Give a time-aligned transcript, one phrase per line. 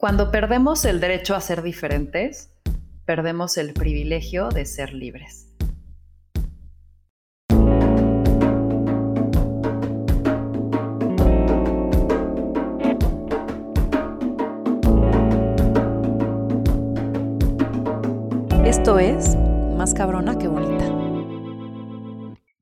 [0.00, 2.50] Cuando perdemos el derecho a ser diferentes,
[3.04, 5.46] perdemos el privilegio de ser libres.
[18.64, 19.36] Esto es
[19.76, 20.86] Más cabrona que bonita.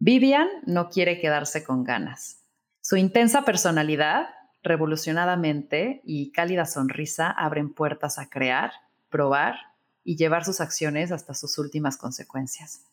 [0.00, 2.42] Vivian no quiere quedarse con ganas.
[2.80, 4.26] Su intensa personalidad
[4.68, 8.70] revolucionadamente y cálida sonrisa abren puertas a crear,
[9.10, 9.56] probar
[10.04, 12.84] y llevar sus acciones hasta sus últimas consecuencias.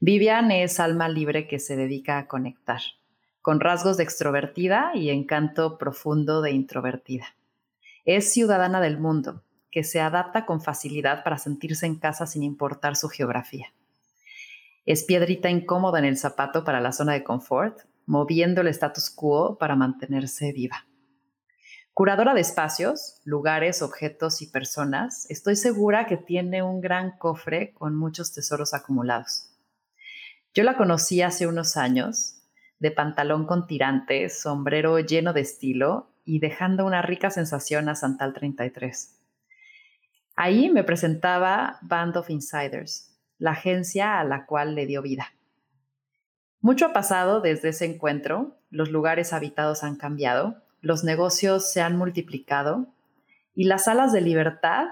[0.00, 2.80] Vivian es alma libre que se dedica a conectar,
[3.40, 7.26] con rasgos de extrovertida y encanto profundo de introvertida.
[8.04, 12.96] Es ciudadana del mundo, que se adapta con facilidad para sentirse en casa sin importar
[12.96, 13.72] su geografía.
[14.84, 19.58] Es piedrita incómoda en el zapato para la zona de confort moviendo el status quo
[19.58, 20.86] para mantenerse viva.
[21.92, 27.96] Curadora de espacios, lugares, objetos y personas, estoy segura que tiene un gran cofre con
[27.96, 29.50] muchos tesoros acumulados.
[30.54, 32.42] Yo la conocí hace unos años,
[32.78, 38.34] de pantalón con tirantes, sombrero lleno de estilo y dejando una rica sensación a Santal
[38.34, 39.18] 33.
[40.34, 45.32] Ahí me presentaba Band of Insiders, la agencia a la cual le dio vida.
[46.60, 51.96] Mucho ha pasado desde ese encuentro, los lugares habitados han cambiado, los negocios se han
[51.96, 52.86] multiplicado
[53.54, 54.86] y las salas de libertad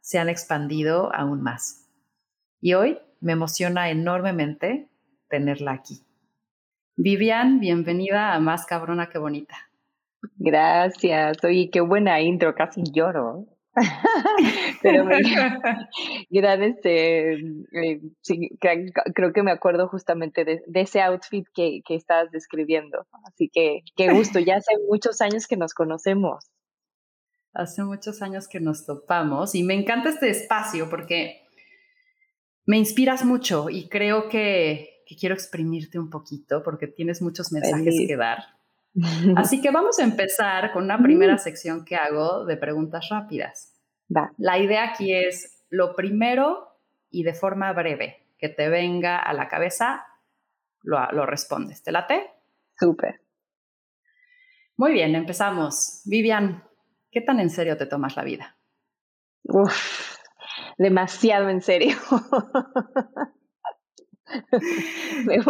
[0.00, 1.88] se han expandido aún más.
[2.60, 4.88] Y hoy me emociona enormemente
[5.28, 6.04] tenerla aquí.
[6.96, 9.56] Vivian, bienvenida a Más Cabrona que Bonita.
[10.36, 11.42] Gracias.
[11.42, 13.46] Oye, qué buena intro, casi lloro.
[14.82, 15.04] Pero
[16.30, 22.30] gran, este, eh, sí, creo que me acuerdo justamente de, ese outfit que, que estabas
[22.30, 23.06] describiendo.
[23.24, 26.44] Así que qué gusto, ya hace muchos años que nos conocemos.
[27.52, 31.42] Hace muchos años que nos topamos y me encanta este espacio porque
[32.66, 37.94] me inspiras mucho y creo que, que quiero exprimirte un poquito porque tienes muchos mensajes
[38.06, 38.38] que dar.
[39.36, 43.72] Así que vamos a empezar con una primera sección que hago de preguntas rápidas.
[44.36, 46.78] La idea aquí es lo primero
[47.10, 50.06] y de forma breve que te venga a la cabeza,
[50.82, 51.82] lo, respondes.
[51.82, 52.30] ¿Te late?
[52.78, 53.22] Súper.
[54.76, 56.02] Muy bien, empezamos.
[56.04, 56.62] Vivian,
[57.10, 58.56] ¿qué tan en serio te tomas la vida?
[59.44, 60.18] Uf,
[60.76, 61.96] demasiado en serio.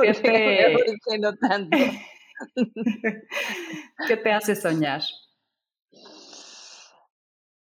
[0.03, 1.19] ¿Qué te...
[1.19, 1.77] no tanto.
[4.09, 5.03] ¿Qué te hace soñar?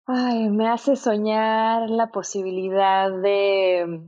[0.07, 4.03] Ay, me hace soñar la posibilidad de,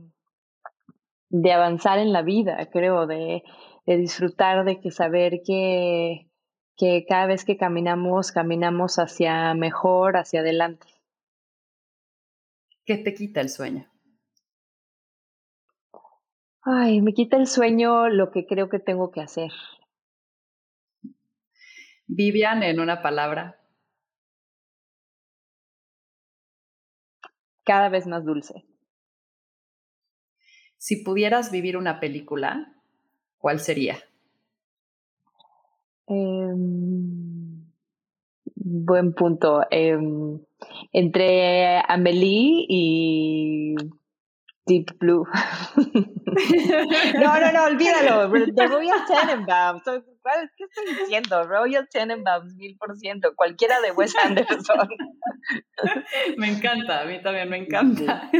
[1.29, 3.43] de avanzar en la vida, creo, de,
[3.85, 6.29] de disfrutar, de que saber que,
[6.75, 10.87] que cada vez que caminamos, caminamos hacia mejor, hacia adelante.
[12.85, 13.89] ¿Qué te quita el sueño?
[16.61, 19.51] Ay, me quita el sueño lo que creo que tengo que hacer.
[22.07, 23.59] Vivian, en una palabra.
[27.65, 28.65] Cada vez más dulce.
[30.77, 32.73] Si pudieras vivir una película,
[33.39, 33.97] ¿cuál sería?
[36.07, 37.65] Em,
[38.55, 39.61] buen punto.
[39.69, 40.39] Em,
[40.93, 43.75] entre Amelie y
[44.67, 45.25] Deep Blue.
[45.75, 48.29] no, no, no, olvídalo.
[48.53, 49.83] The Royal Tenenbaums.
[49.83, 51.43] ¿Qué estoy diciendo?
[51.43, 53.33] Royal Tenenbaums, mil por ciento.
[53.35, 54.89] Cualquiera de Wes Anderson.
[56.37, 58.29] me encanta, a mí también me encanta.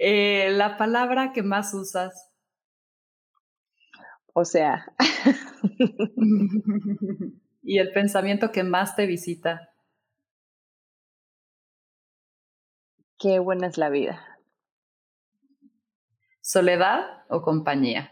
[0.00, 2.30] Eh, la palabra que más usas.
[4.32, 4.86] O sea.
[7.64, 9.72] y el pensamiento que más te visita.
[13.18, 14.37] Qué buena es la vida.
[16.50, 18.10] ¿Soledad o compañía?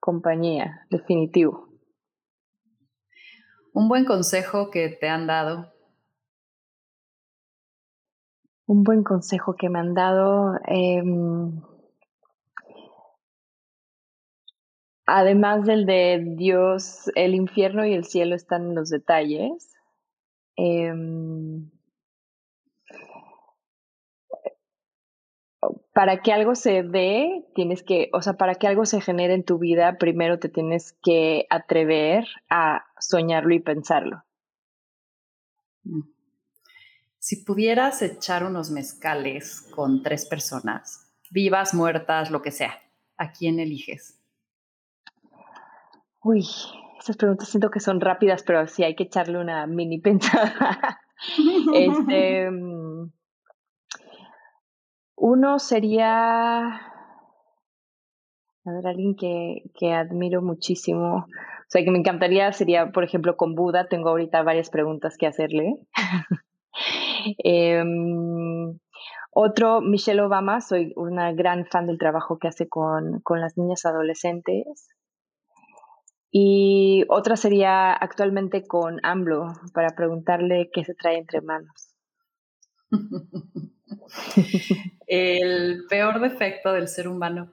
[0.00, 1.68] Compañía, definitivo.
[3.74, 5.70] Un buen consejo que te han dado.
[8.64, 10.54] Un buen consejo que me han dado.
[10.64, 11.60] Em,
[15.04, 19.76] además del de Dios, el infierno y el cielo están en los detalles.
[20.56, 21.70] Em,
[25.92, 29.44] para que algo se dé, tienes que, o sea, para que algo se genere en
[29.44, 34.24] tu vida, primero te tienes que atrever a soñarlo y pensarlo.
[35.84, 36.02] Mm.
[37.18, 42.80] Si pudieras echar unos mezcales con tres personas, vivas, muertas, lo que sea,
[43.16, 44.20] ¿a quién eliges?
[46.22, 46.46] Uy,
[47.00, 51.00] esas preguntas siento que son rápidas, pero sí hay que echarle una mini pensada.
[51.74, 52.77] este, mm,
[55.20, 56.90] uno sería, a
[58.64, 61.26] ver, alguien que, que admiro muchísimo,
[61.68, 65.26] o sea, que me encantaría sería, por ejemplo, con Buda, tengo ahorita varias preguntas que
[65.26, 65.76] hacerle.
[67.38, 68.78] Em,
[69.32, 73.84] otro, Michelle Obama, soy una gran fan del trabajo que hace con, con las niñas
[73.84, 74.88] adolescentes.
[76.30, 81.94] Y otra sería actualmente con AMLO, para preguntarle qué se trae entre manos.
[85.06, 87.52] El peor defecto del ser humano.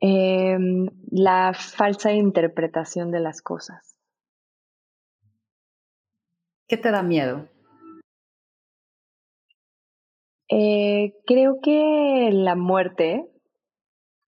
[0.00, 3.96] Em, la falsa interpretación de las cosas.
[6.68, 7.48] ¿Qué te da miedo?
[10.48, 13.30] Eh, creo que la muerte,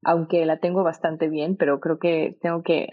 [0.05, 2.89] aunque la tengo bastante bien, pero creo que tengo que,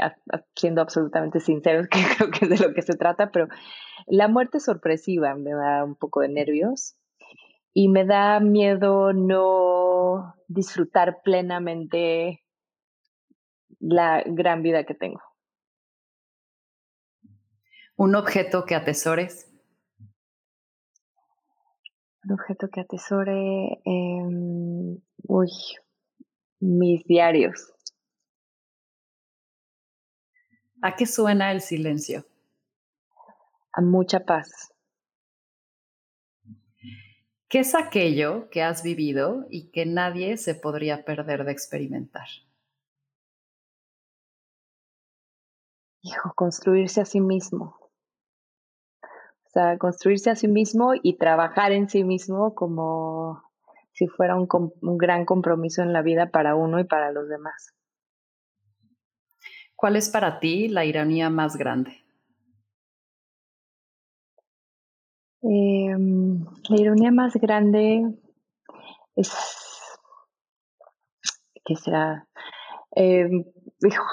[0.56, 3.48] siendo absolutamente sinceros, que creo que es de lo que se trata, pero
[4.08, 6.96] la muerte sorpresiva me da un poco de nervios
[7.74, 12.44] y me da miedo no disfrutar plenamente
[13.80, 15.22] la gran vida que tengo.
[17.96, 19.52] ¿Un objeto que atesores?
[22.24, 25.50] Un objeto que atesore, em, uy,
[26.60, 27.74] mis diarios.
[30.82, 32.26] ¿A qué suena el silencio?
[33.74, 34.74] A mucha paz.
[37.50, 42.28] ¿Qué es aquello que has vivido y que nadie se podría perder de experimentar?
[46.02, 47.76] Hijo, construirse a sí mismo.
[49.02, 53.49] O sea, construirse a sí mismo y trabajar en sí mismo como
[54.00, 54.48] si fuera un,
[54.82, 57.76] un gran compromiso en la vida para uno y para los demás.
[59.76, 61.98] ¿Cuál es para ti la ironía más grande?
[65.42, 68.06] Em, la ironía más grande
[69.18, 69.34] es,
[71.66, 72.26] ¿qué será?
[72.96, 73.30] Eh,
[73.82, 74.06] hijo,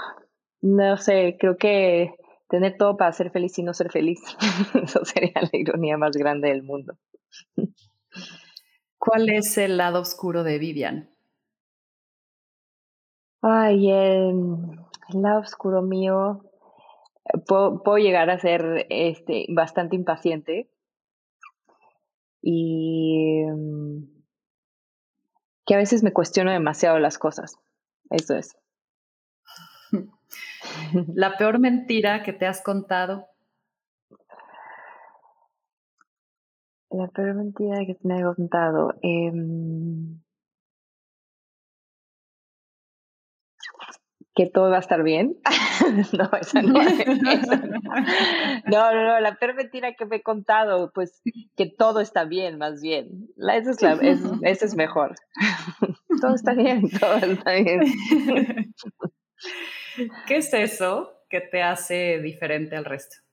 [0.63, 2.13] no sé, creo que
[2.49, 4.21] tener todo para ser feliz y no ser feliz,
[4.83, 6.99] eso sería la ironía más grande del mundo.
[9.07, 11.09] ¿Cuál es el lado oscuro de Vivian?
[13.41, 14.35] Ay, el,
[15.11, 16.43] lado oscuro mío,
[17.47, 20.69] puedo, puedo, llegar a ser este, bastante impaciente
[22.43, 23.45] y
[25.65, 27.61] que a veces me cuestiono demasiado las cosas.
[28.11, 28.57] Eso es.
[31.15, 33.29] La peor mentira que te has contado.
[36.97, 38.95] La peor mentira que te he contado.
[39.03, 39.31] Eh,
[44.35, 45.37] que todo va a estar bien.
[46.13, 46.73] no, esa no,
[48.67, 51.23] no, no, no, la peor mentira que me he contado, pues
[51.57, 53.29] que todo está bien, más bien.
[53.37, 55.17] La, esa, es la, es, esa es mejor.
[56.21, 57.81] todo está bien, todo está bien.
[60.27, 63.26] ¿Qué es eso que te hace diferente al resto?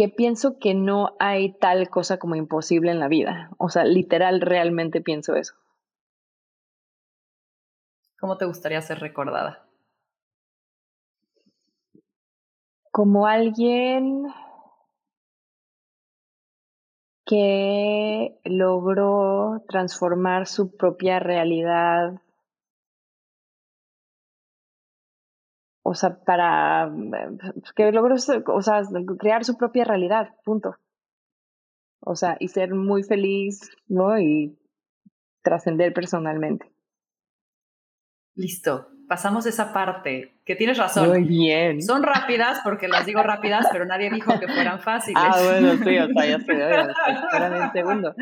[0.00, 3.50] Que pienso que no hay tal cosa como imposible en la vida.
[3.58, 5.56] O sea, literal, realmente pienso eso.
[8.18, 9.68] ¿Cómo te gustaría ser recordada?
[12.90, 14.24] Como alguien
[17.26, 22.22] que logró transformar su propia realidad
[25.82, 26.90] o sea, para
[27.54, 28.82] pues, que logró, o sea,
[29.18, 30.76] crear su propia realidad, punto.
[32.00, 34.18] O sea, y ser muy feliz, ¿no?
[34.18, 34.58] Y
[35.42, 36.72] trascender personalmente.
[38.34, 41.08] Listo, pasamos esa parte, que tienes razón.
[41.08, 41.80] Muy bien.
[41.80, 45.22] Son rápidas porque las digo rápidas, pero nadie dijo que fueran fáciles.
[45.24, 46.52] Ah, bueno, sí, o sea, ya sé,
[47.22, 48.14] espérame un segundo.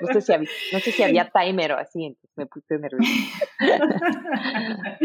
[0.00, 3.12] No sé, si había, no sé si había timer o así, entonces me puse nerviosa.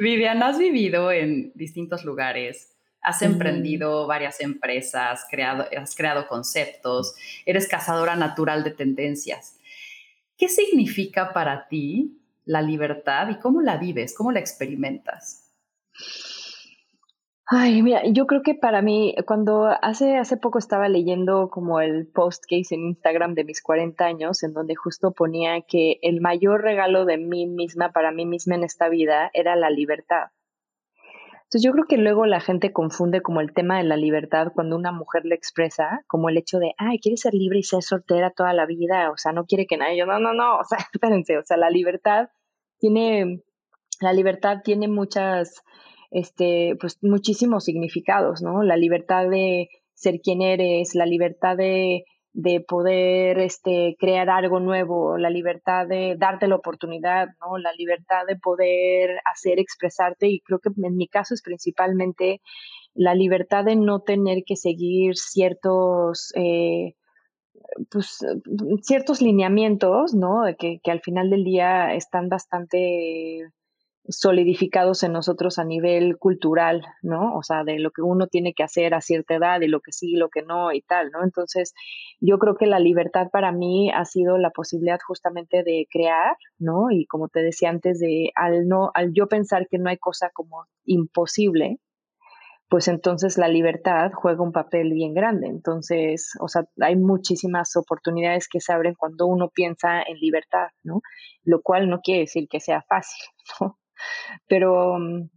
[0.00, 7.68] Vivian, has vivido en distintos lugares, has emprendido varias empresas, creado, has creado conceptos, eres
[7.68, 9.60] cazadora natural de tendencias.
[10.36, 15.52] ¿Qué significa para ti la libertad y cómo la vives, cómo la experimentas?
[17.48, 22.08] Ay, mira, yo creo que para mí, cuando hace, hace poco estaba leyendo como el
[22.08, 26.20] post que hice en Instagram de mis 40 años, en donde justo ponía que el
[26.20, 30.30] mayor regalo de mí misma, para mí misma en esta vida, era la libertad.
[31.46, 34.74] Entonces yo creo que luego la gente confunde como el tema de la libertad cuando
[34.74, 38.32] una mujer le expresa, como el hecho de, ay, quiere ser libre y ser soltera
[38.32, 40.78] toda la vida, o sea, no quiere que nadie, yo, no, no, no, o sea,
[40.92, 42.30] espérense, o sea, la libertad
[42.78, 43.42] tiene,
[44.00, 45.62] la libertad tiene muchas
[46.10, 48.62] este, pues muchísimos significados, ¿no?
[48.64, 52.04] La libertad de ser quien eres, la libertad de,
[52.36, 57.56] de poder este, crear algo nuevo, la libertad de darte la oportunidad, ¿no?
[57.56, 62.42] La libertad de poder hacer, expresarte y creo que en mi caso es principalmente
[62.92, 66.30] la libertad de no tener que seguir ciertos...
[66.36, 66.94] Eh,
[67.90, 68.18] pues,
[68.82, 70.42] ciertos lineamientos, ¿no?
[70.58, 73.50] Que, que al final del día están bastante
[74.08, 77.34] solidificados en nosotros a nivel cultural, ¿no?
[77.36, 79.92] O sea, de lo que uno tiene que hacer a cierta edad y lo que
[79.92, 81.24] sí, lo que no y tal, ¿no?
[81.24, 81.74] Entonces,
[82.20, 86.90] yo creo que la libertad para mí ha sido la posibilidad justamente de crear, ¿no?
[86.90, 90.30] Y como te decía antes, de al no, al yo pensar que no hay cosa
[90.32, 91.78] como imposible,
[92.68, 95.46] pues entonces la libertad juega un papel bien grande.
[95.46, 101.00] Entonces, o sea, hay muchísimas oportunidades que se abren cuando uno piensa en libertad, ¿no?
[101.44, 103.24] Lo cual no quiere decir que sea fácil,
[103.60, 103.78] ¿no?
[104.48, 105.28] Pero mm,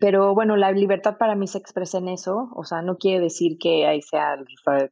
[0.00, 3.58] pero bueno, la libertad para mí se expresa en eso, o sea, no quiere decir
[3.60, 4.36] que ahí sea,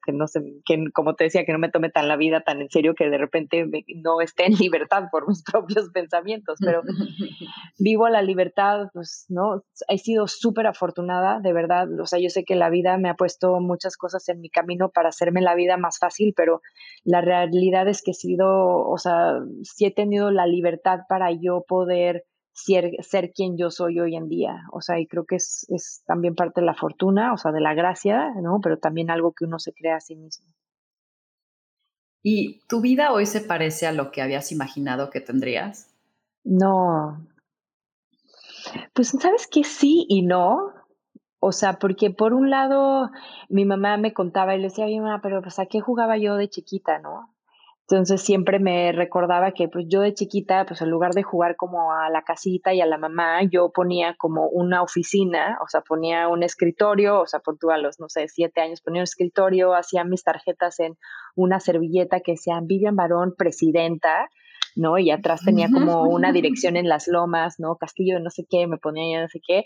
[0.04, 2.60] que no sé, que como te decía, que no me tome tan la vida tan
[2.60, 3.66] en serio que de repente
[3.96, 6.82] no esté en libertad por mis propios pensamientos, pero
[7.78, 9.64] vivo la libertad, pues, ¿no?
[9.88, 13.14] He sido súper afortunada, de verdad, o sea, yo sé que la vida me ha
[13.14, 16.60] puesto muchas cosas en mi camino para hacerme la vida más fácil, pero
[17.02, 18.46] la realidad es que he sido,
[18.88, 22.22] o sea, sí he tenido la libertad para yo poder
[22.56, 24.62] ser, quien yo soy hoy en día.
[24.72, 27.60] O sea, y creo que es, es también parte de la fortuna, o sea, de
[27.60, 28.60] la gracia, ¿no?
[28.62, 30.46] Pero también algo que uno se crea a sí mismo.
[32.22, 35.94] ¿Y tu vida hoy se parece a lo que habías imaginado que tendrías?
[36.42, 37.24] No.
[38.94, 40.72] Pues sabes que sí y no.
[41.38, 43.10] O sea, porque por un lado
[43.48, 46.48] mi mamá me contaba y le decía, mamá, pero pues a qué jugaba yo de
[46.48, 47.35] chiquita, ¿no?
[47.88, 51.92] Entonces siempre me recordaba que pues yo de chiquita, pues en lugar de jugar como
[51.92, 56.26] a la casita y a la mamá, yo ponía como una oficina, o sea, ponía
[56.26, 60.02] un escritorio, o sea, tú a los, no sé, siete años ponía un escritorio, hacía
[60.02, 60.98] mis tarjetas en
[61.36, 64.30] una servilleta que decía Vivian Barón, presidenta,
[64.74, 64.98] ¿no?
[64.98, 67.76] Y atrás tenía como una dirección en las lomas, ¿no?
[67.76, 69.62] Castillo de no sé qué, me ponía ya no sé qué.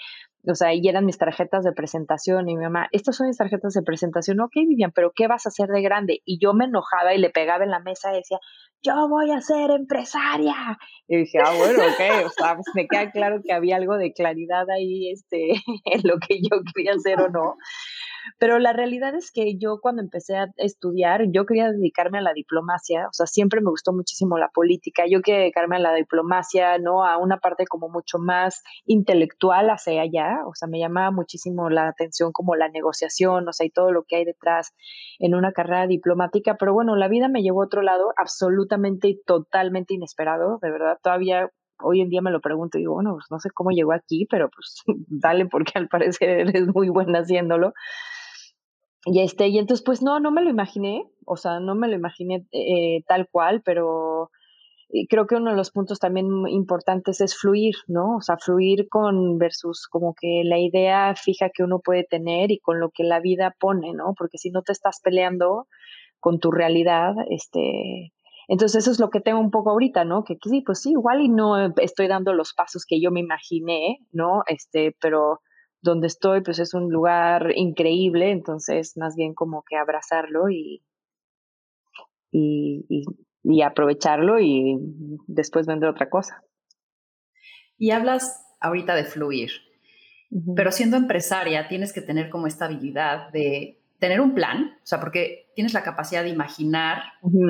[0.47, 3.75] O sea, y eran mis tarjetas de presentación y mi mamá, estas son mis tarjetas
[3.75, 6.23] de presentación, ok, Vivian, pero ¿qué vas a hacer de grande?
[6.25, 8.39] Y yo me enojaba y le pegaba en la mesa y decía,
[8.83, 10.79] yo voy a ser empresaria.
[11.07, 14.13] Y dije, ah, bueno, ok, o sea, pues me queda claro que había algo de
[14.13, 15.51] claridad ahí este,
[15.85, 17.57] en lo que yo quería hacer o no.
[18.39, 22.33] Pero la realidad es que yo cuando empecé a estudiar, yo quería dedicarme a la
[22.33, 26.79] diplomacia, o sea, siempre me gustó muchísimo la política, yo quería dedicarme a la diplomacia,
[26.79, 27.05] ¿no?
[27.05, 31.89] A una parte como mucho más intelectual hacia allá, o sea, me llamaba muchísimo la
[31.89, 34.73] atención como la negociación, o sea, y todo lo que hay detrás
[35.19, 39.21] en una carrera diplomática, pero bueno, la vida me llevó a otro lado absolutamente y
[39.23, 41.51] totalmente inesperado, de verdad, todavía
[41.83, 44.27] hoy en día me lo pregunto y digo, bueno, pues no sé cómo llegó aquí,
[44.31, 47.73] pero pues dale porque al parecer eres muy buena haciéndolo.
[49.07, 51.95] Y este, y entonces pues no, no me lo imaginé, o sea, no me lo
[51.95, 54.31] imaginé eh, tal cual, pero
[55.09, 58.17] creo que uno de los puntos también importantes es fluir, ¿no?
[58.17, 62.59] O sea, fluir con versus como que la idea fija que uno puede tener y
[62.59, 64.15] con lo que la vida pone, ¿no?
[64.17, 65.67] Porque si no te estás peleando
[66.19, 68.13] con tu realidad, este,
[68.49, 70.25] entonces eso es lo que tengo un poco ahorita, ¿no?
[70.25, 73.99] Que, sí, pues sí, igual y no estoy dando los pasos que yo me imaginé,
[74.13, 74.43] ¿no?
[74.49, 75.41] Este, pero
[75.83, 80.83] donde estoy pues es un lugar increíble, entonces más bien como que abrazarlo y,
[82.33, 83.05] y, y,
[83.65, 84.79] aprovecharlo y
[85.27, 86.43] después vender otra cosa.
[87.79, 89.51] Y hablas ahorita de fluir,
[90.55, 94.99] pero siendo empresaria tienes que tener como esta habilidad de tener un plan, o sea,
[94.99, 97.03] porque tienes la capacidad de imaginar,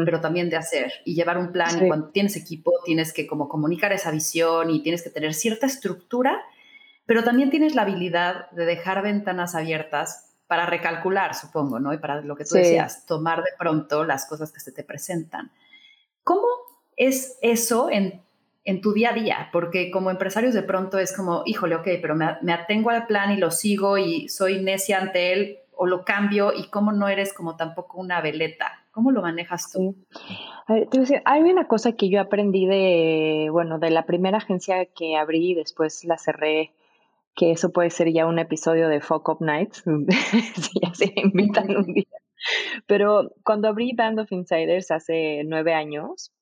[0.05, 1.85] pero también de hacer y llevar un plan.
[1.85, 5.67] Y cuando tienes equipo, tienes que como comunicar esa visión y tienes que tener cierta
[5.67, 6.41] estructura,
[7.07, 11.95] pero también tienes la habilidad de dejar ventanas abiertas para recalcular, supongo, ¿no?
[11.95, 15.53] Y para lo que tú decías, tomar de pronto las cosas que se te presentan.
[16.31, 16.47] ¿Cómo
[16.97, 18.23] es eso en,
[18.65, 19.49] en tu día a día?
[19.53, 23.33] Porque como empresarios de pronto es como, híjole, ok, pero me, me atengo al plan
[23.33, 27.33] y lo sigo y soy necia ante él o lo cambio y cómo no eres
[27.33, 28.85] como tampoco una veleta.
[28.93, 29.97] ¿Cómo lo manejas tú?
[31.25, 35.55] hay una cosa que yo aprendí de, bueno, de la primera agencia que abrí y
[35.55, 36.71] después la cerré,
[37.35, 39.83] que eso puede ser ya un episodio de Fuck Up Nights,
[40.55, 42.21] si ya se invitan un día.
[42.87, 46.33] Pero cuando abrí Band of Insiders hace nueve años,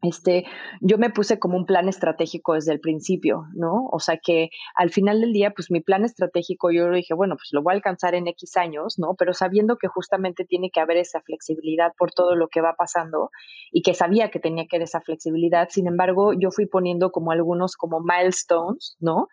[0.00, 0.44] este,
[0.80, 3.88] yo me puse como un plan estratégico desde el principio, ¿no?
[3.90, 7.48] O sea que al final del día, pues mi plan estratégico, yo dije, bueno, pues
[7.50, 9.16] lo voy a alcanzar en X años, ¿no?
[9.18, 13.30] Pero sabiendo que justamente tiene que haber esa flexibilidad por todo lo que va pasando
[13.72, 17.32] y que sabía que tenía que haber esa flexibilidad, sin embargo, yo fui poniendo como
[17.32, 19.26] algunos como milestones, ¿no?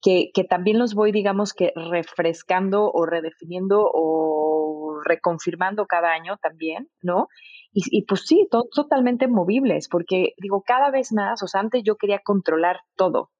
[0.00, 6.88] Que, que también los voy, digamos que refrescando o redefiniendo o reconfirmando cada año también,
[7.02, 7.28] ¿no?
[7.78, 12.20] Y, pues sí, totalmente movibles, porque digo, cada vez más, o sea, antes yo quería
[12.24, 13.30] controlar todo.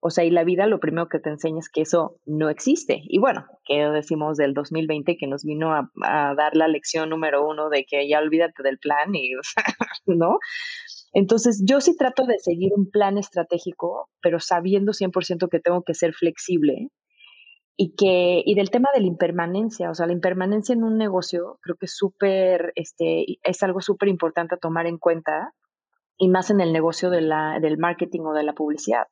[0.00, 3.02] O sea, y la vida lo primero que te enseña es que eso no existe.
[3.04, 5.90] Y bueno, ¿qué decimos del 2020 que nos vino a,
[6.34, 9.30] dar la lección número uno de que ya olvídate del plan y,
[10.06, 10.40] ¿no?
[11.12, 15.94] Entonces, yo sí trato de seguir un plan estratégico, pero sabiendo 100% que tengo que
[15.94, 16.90] ser flexible
[17.80, 21.60] y que y del tema de la impermanencia, o sea, la impermanencia en un negocio
[21.62, 25.54] creo que es súper, este, es algo súper importante a tomar en cuenta
[26.18, 29.04] y más en el negocio de la, del marketing o de la publicidad.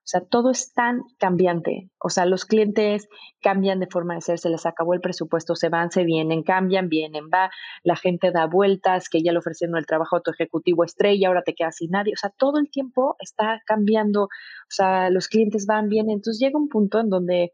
[0.00, 1.90] O sea, todo es tan cambiante.
[1.98, 3.08] O sea, los clientes
[3.40, 6.88] cambian de forma de ser, se les acabó el presupuesto, se van, se vienen, cambian,
[6.88, 7.50] vienen, va,
[7.84, 11.42] la gente da vueltas, que ya le ofrecieron el trabajo a tu ejecutivo estrella, ahora
[11.42, 12.12] te quedas sin nadie.
[12.14, 14.24] O sea, todo el tiempo está cambiando.
[14.24, 14.28] O
[14.68, 16.16] sea, los clientes van, vienen.
[16.16, 17.52] Entonces llega un punto en donde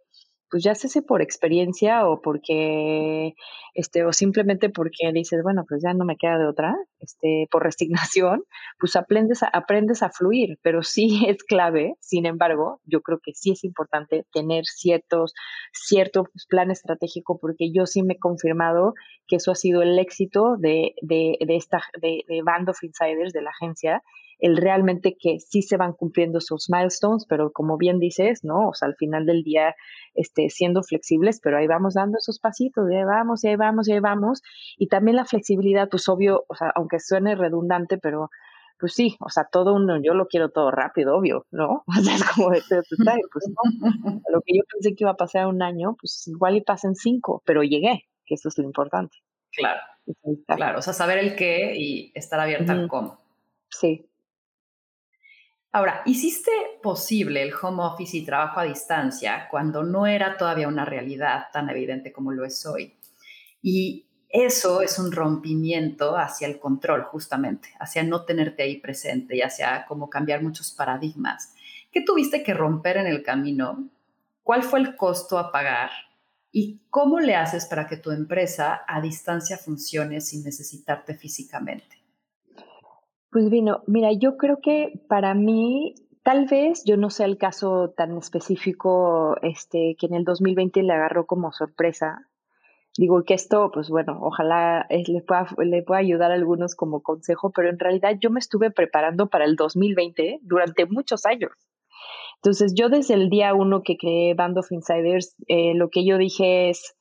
[0.51, 3.35] pues ya sé si por experiencia o porque,
[3.75, 7.65] este, o simplemente porque dices, bueno, pues ya no me queda de otra, este, por
[7.65, 8.45] resignación,
[8.79, 13.33] pues aprendes a, aprendes a fluir, pero sí es clave, sin embargo, yo creo que
[13.35, 15.35] sí es importante tener ciertos,
[15.73, 18.95] cierto plan estratégico, porque yo sí me he confirmado
[19.27, 23.33] que eso ha sido el éxito de, de, de esta, de, de Band of Insiders,
[23.33, 24.03] de la agencia,
[24.39, 28.69] el realmente que sí se van cumpliendo esos milestones, pero como bien dices, ¿no?
[28.69, 29.75] O sea, al final del día,
[30.15, 33.89] este, siendo flexibles, pero ahí vamos dando esos pasitos, y ahí vamos, y ahí vamos,
[33.89, 34.43] y ahí vamos.
[34.77, 38.31] Y también la flexibilidad, pues obvio, o sea, aunque suene redundante, pero
[38.79, 41.85] pues sí, o sea, todo uno, yo lo quiero todo rápido, obvio, ¿no?
[41.99, 43.63] O sea, es como, pues no,
[44.31, 47.43] lo que yo pensé que iba a pasar un año, pues igual y pasen cinco,
[47.47, 49.17] pero llegué, que eso es lo importante.
[49.53, 49.81] Claro,
[50.47, 53.19] claro, o sea, saber el qué y estar abierta al cómo.
[53.71, 54.07] Sí,
[55.73, 56.51] Ahora, ¿hiciste
[56.83, 61.69] posible el home office y trabajo a distancia cuando no era todavía una realidad tan
[61.69, 62.97] evidente como lo es hoy?
[63.61, 69.43] Y eso es un rompimiento hacia el control, justamente, hacia no tenerte ahí presente y
[69.43, 71.55] hacia cómo cambiar muchos paradigmas.
[71.93, 73.89] ¿Qué tuviste que romper en el camino?
[74.43, 75.91] ¿Cuál fue el costo a pagar?
[76.53, 81.96] ¿Y cómo le haces para que tu empresa a distancia funcione sin necesitarte físicamente?
[83.37, 87.93] Pues vino, mira, yo creo que para mí, tal vez, yo no sé el caso
[87.95, 92.31] tan específico, este, que en el 2020 le agarró como sorpresa.
[92.97, 97.53] Digo que esto, pues bueno, ojalá le, pueda, le pueda ayudar a algunos como consejo,
[97.55, 101.53] pero en realidad yo me estuve preparando para el 2020 durante muchos años.
[102.37, 106.17] Entonces, yo desde el día uno que creé Band of Insiders, eh, lo que yo
[106.17, 106.97] dije es,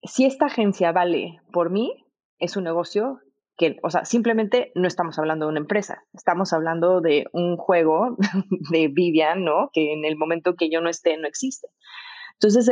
[0.00, 2.04] si esta agencia vale por mí,
[2.38, 3.18] es un negocio
[3.58, 8.16] que, o sea, simplemente no estamos hablando de una empresa, estamos hablando de un juego
[8.70, 9.70] de Vivian, ¿no?
[9.72, 11.68] Que en el momento que yo no esté, no existe.
[12.40, 12.66] Entonces,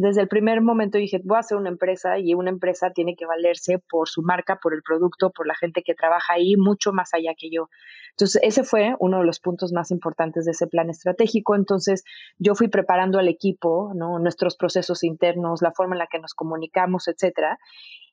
[0.00, 3.26] desde el primer momento dije, voy a hacer una empresa y una empresa tiene que
[3.26, 7.12] valerse por su marca, por el producto, por la gente que trabaja ahí, mucho más
[7.12, 7.68] allá que yo.
[8.12, 11.54] Entonces, ese fue uno de los puntos más importantes de ese plan estratégico.
[11.54, 12.02] Entonces,
[12.38, 14.18] yo fui preparando al equipo, ¿no?
[14.18, 17.58] Nuestros procesos internos, la forma en la que nos comunicamos, etcétera.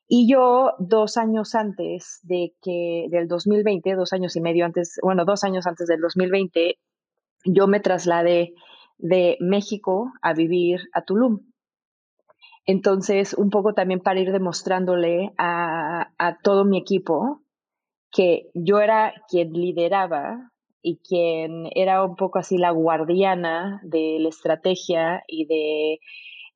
[0.08, 5.26] Y yo dos años antes de que, del 2020, dos años y medio antes, bueno,
[5.26, 6.78] dos años antes del 2020,
[7.44, 8.54] yo me trasladé
[8.96, 11.40] de México a vivir a Tulum.
[12.64, 17.42] Entonces, un poco también para ir demostrándole a, a todo mi equipo
[18.10, 24.30] que yo era quien lideraba y quien era un poco así la guardiana de la
[24.30, 26.00] estrategia y de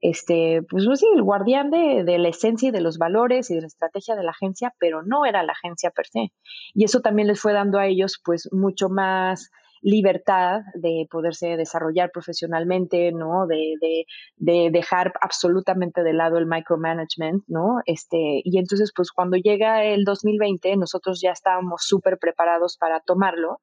[0.03, 3.69] este, pues sí, el guardián de, la esencia y de los valores y de la
[3.69, 6.33] estrategia de la agencia, pero no era la agencia per se.
[6.75, 12.11] Y eso también les fue dando a ellos pues mucho más libertad de poderse desarrollar
[12.13, 13.47] profesionalmente, ¿no?
[13.47, 14.05] De,
[14.37, 17.81] dejar absolutamente de lado el micromanagement, ¿no?
[17.87, 23.61] Este, y entonces, pues cuando llega el 2020, nosotros ya estábamos súper preparados para tomarlo.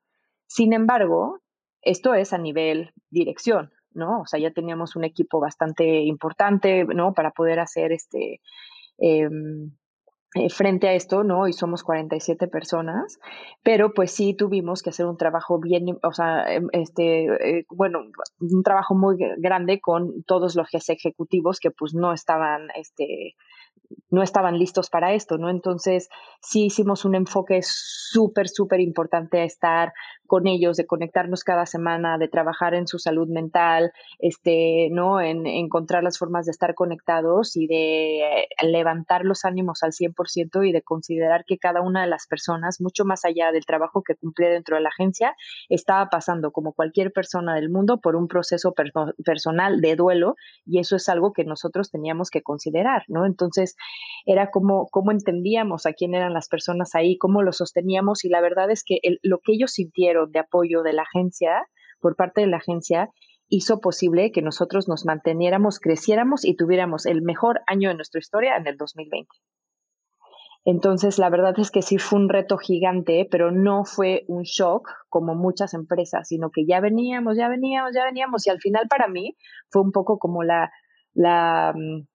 [0.47, 1.39] Sin embargo,
[1.81, 4.21] esto es a nivel dirección, ¿no?
[4.21, 7.13] O sea, ya teníamos un equipo bastante importante, ¿no?
[7.13, 8.41] Para poder hacer este,
[8.97, 9.71] em,
[10.35, 11.47] eh, frente a esto, ¿no?
[11.47, 13.17] Y somos 47 personas,
[13.63, 17.25] pero pues sí tuvimos que hacer un trabajo bien, o sea, em, este,
[17.59, 18.01] eh, bueno,
[18.39, 23.35] un trabajo muy grande con todos los ejecutivos que pues no estaban, este,
[24.11, 25.49] no estaban listos para esto, ¿no?
[25.49, 26.09] Entonces,
[26.41, 29.93] sí hicimos un enfoque súper, súper importante a estar
[30.29, 35.19] con ellos, de conectarnos cada semana, de trabajar en su salud mental, este, ¿no?
[35.19, 40.71] En, encontrar las formas de estar conectados y de levantar los ánimos al 100% y
[40.71, 44.49] de considerar que cada una de las personas, mucho más allá del trabajo que cumplía
[44.49, 45.35] dentro de la agencia,
[45.67, 48.73] estaba pasando, como cualquier persona del mundo, por un proceso
[49.25, 53.25] personal de duelo y eso es algo que nosotros teníamos que considerar, ¿no?
[53.25, 53.75] Entonces,
[54.27, 58.41] era como cómo entendíamos a quién eran las personas ahí, cómo lo sosteníamos y la
[58.41, 61.67] verdad es que lo que ellos sintieron de apoyo de la agencia,
[61.99, 63.09] por parte de la agencia,
[63.49, 68.55] hizo posible que nosotros nos manteniéramos, creciéramos y tuviéramos el mejor año de nuestra historia
[68.55, 69.27] en el 2020.
[70.65, 74.87] Entonces, la verdad es que sí fue un reto gigante, pero no fue un shock
[75.07, 78.45] como muchas empresas, sino que ya veníamos, ya veníamos, ya veníamos.
[78.45, 79.35] Y al final para mí
[79.69, 80.69] fue un poco como la,
[81.13, 82.05] la, mm,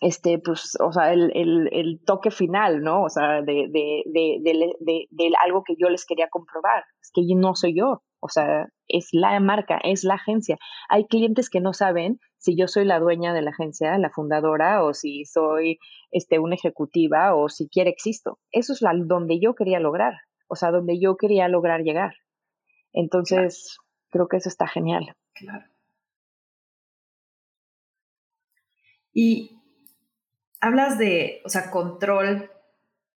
[0.00, 3.02] este, pues, o sea, el, el, el, toque final, ¿no?
[3.04, 6.84] O sea, de, de, de, de, algo que yo les quería comprobar.
[7.02, 10.56] Es que yo no soy yo, o sea, es la marca, es la agencia.
[10.88, 14.84] Hay clientes que no saben si yo soy la dueña de la agencia, la fundadora,
[14.84, 15.78] o si soy
[16.12, 18.38] este, una ejecutiva, o si quiere existo.
[18.52, 20.14] Eso es la, donde yo quería lograr,
[20.46, 22.14] o sea, donde yo quería lograr llegar.
[22.92, 23.78] Entonces,
[24.10, 25.16] creo que eso está genial.
[25.34, 25.64] Claro.
[29.12, 29.57] Y
[30.60, 32.50] hablas de, o sea, control,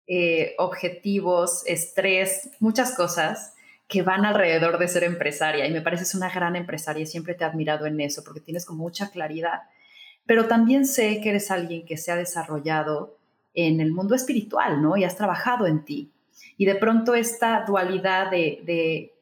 [0.07, 3.55] eh, objetivos, estrés, muchas cosas
[3.87, 7.45] que van alrededor de ser empresaria y me pareces una gran empresaria y siempre te
[7.45, 9.63] he admirado en eso porque tienes como mucha claridad.
[10.27, 13.19] Pero también sé que eres alguien que se ha desarrollado
[13.55, 14.97] en el mundo espiritual, ¿no?
[14.97, 16.13] Y has trabajado en ti.
[16.57, 19.13] Y de pronto esta dualidad de, de,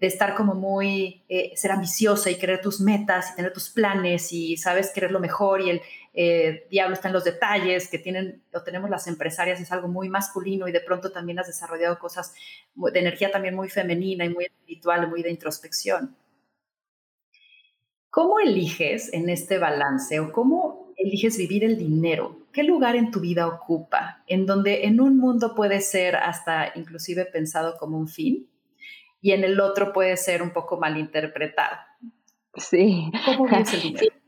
[0.00, 4.56] estar como muy, eh, ser ambiciosa y querer tus metas y tener tus planes y
[4.56, 5.82] sabes querer lo mejor y el
[6.20, 10.08] eh, diablo está en los detalles, que tienen o tenemos las empresarias, es algo muy
[10.08, 12.34] masculino y de pronto también has desarrollado cosas
[12.74, 16.16] de energía también muy femenina y muy espiritual, muy de introspección.
[18.10, 22.48] ¿Cómo eliges en este balance o cómo eliges vivir el dinero?
[22.52, 24.24] ¿Qué lugar en tu vida ocupa?
[24.26, 28.50] En donde en un mundo puede ser hasta inclusive pensado como un fin
[29.20, 31.76] y en el otro puede ser un poco malinterpretado.
[32.56, 33.08] Sí.
[33.24, 34.18] ¿Cómo vives el dinero?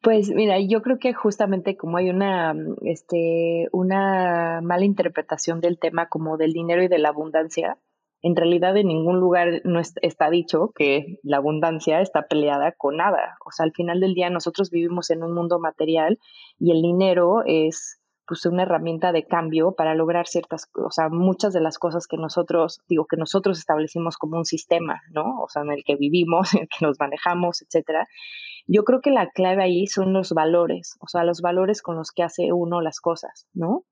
[0.00, 5.78] Pues mira, yo creo que justamente como hay una, mm, este, una mala interpretación del
[5.78, 7.78] tema como del dinero y de la abundancia,
[8.22, 13.36] en realidad en ningún lugar no está dicho que la abundancia está peleada con nada.
[13.44, 16.18] O sea, al final del día nosotros vivimos en un mundo material
[16.58, 21.52] y el dinero es pues una herramienta de cambio para lograr ciertas, o sea, muchas
[21.52, 25.42] de las cosas que nosotros, digo, que nosotros establecimos como un sistema, ¿no?
[25.42, 28.06] O sea, en el que vivimos, en el que nos manejamos, etcétera.
[28.66, 32.10] Yo creo que la clave ahí son los valores, o sea, los valores con los
[32.10, 33.84] que hace uno las cosas, ¿no?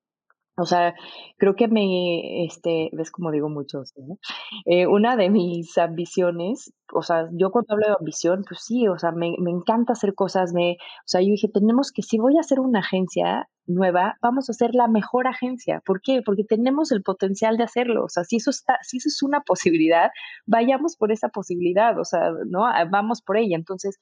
[0.57, 0.93] O sea,
[1.37, 4.17] creo que me, este, ves como digo mucho, ¿no?
[4.65, 8.97] Eh, una de mis ambiciones, o sea, yo cuando hablo de ambición, pues sí, o
[8.99, 12.37] sea, me, me encanta hacer cosas, me, o sea, yo dije, tenemos que, si voy
[12.37, 15.81] a hacer una agencia nueva, vamos a hacer la mejor agencia.
[15.85, 16.21] ¿Por qué?
[16.25, 18.03] Porque tenemos el potencial de hacerlo.
[18.05, 20.11] O sea, si eso está, si eso es una posibilidad,
[20.45, 22.63] vayamos por esa posibilidad, o sea, ¿no?
[22.91, 23.55] Vamos por ella.
[23.55, 23.97] Entonces,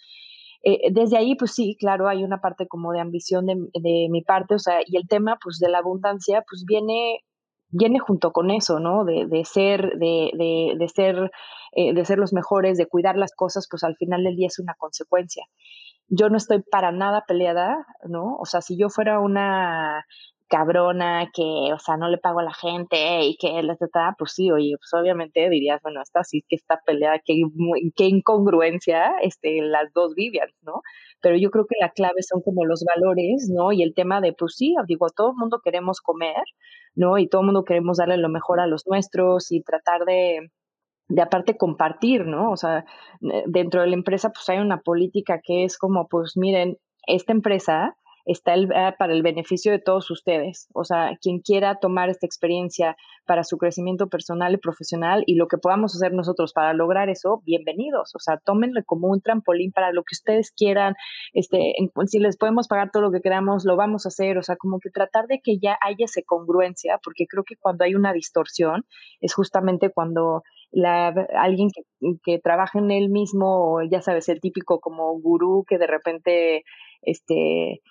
[0.61, 4.21] eh, desde ahí, pues sí, claro, hay una parte como de ambición de, de, mi
[4.23, 7.23] parte, o sea, y el tema, pues, de la abundancia, pues viene,
[7.69, 9.05] viene junto con eso, ¿no?
[9.05, 11.31] De, de ser, de, de, de ser,
[11.73, 14.59] eh, de ser los mejores, de cuidar las cosas, pues al final del día es
[14.59, 15.45] una consecuencia.
[16.09, 18.35] Yo no estoy para nada peleada, ¿no?
[18.37, 20.05] O sea, si yo fuera una
[20.49, 24.33] cabrona que, o sea, no le pago a la gente y que la trata, pues
[24.33, 27.41] sí, oye, pues obviamente dirías, bueno, esta sí que está peleada, qué,
[27.95, 30.81] qué incongruencia este, las dos Vivian, ¿no?
[31.21, 33.71] Pero yo creo que la clave son como los valores, ¿no?
[33.71, 36.43] Y el tema de, pues sí, digo, todo el mundo queremos comer,
[36.95, 37.17] ¿no?
[37.17, 40.49] Y todo el mundo queremos darle lo mejor a los nuestros y tratar de,
[41.09, 42.51] de aparte compartir, ¿no?
[42.51, 42.85] O sea,
[43.47, 47.95] dentro de la empresa pues hay una política que es como, pues miren, esta empresa
[48.31, 50.67] está el, ah, para el beneficio de todos ustedes.
[50.73, 55.47] O sea, quien quiera tomar esta experiencia para su crecimiento personal y profesional y lo
[55.47, 58.13] que podamos hacer nosotros para lograr eso, bienvenidos.
[58.15, 60.93] O sea, tómenlo como un trampolín para lo que ustedes quieran.
[61.33, 61.73] Este,
[62.05, 64.37] si les podemos pagar todo lo que queramos, lo vamos a hacer.
[64.37, 67.83] O sea, como que tratar de que ya haya esa congruencia, porque creo que cuando
[67.83, 68.85] hay una distorsión
[69.21, 71.81] es justamente cuando la, alguien que,
[72.23, 76.63] que trabaja en él mismo, ya sabes, el típico como gurú que de repente
[77.01, 77.81] este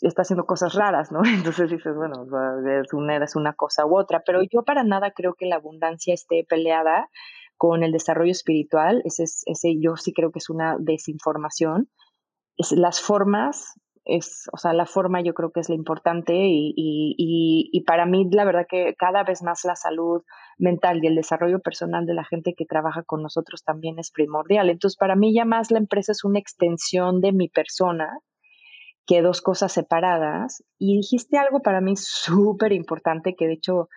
[0.00, 1.20] está haciendo cosas raras, ¿no?
[1.24, 2.26] Entonces dices, bueno,
[2.82, 6.14] es una, es una cosa u otra, pero yo para nada creo que la abundancia
[6.14, 7.08] esté peleada
[7.56, 11.88] con el desarrollo espiritual, ese, ese yo sí creo que es una desinformación.
[12.56, 16.72] Es, las formas es, o sea, la forma yo creo que es lo importante y,
[16.76, 20.22] y, y, para mí la verdad que cada vez más la salud
[20.56, 24.70] mental y el desarrollo personal de la gente que trabaja con nosotros también es primordial.
[24.70, 28.20] Entonces, para mí ya más la empresa es una extensión de mi persona
[29.08, 30.62] que dos cosas separadas.
[30.78, 33.88] Y dijiste algo para mí súper importante que de hecho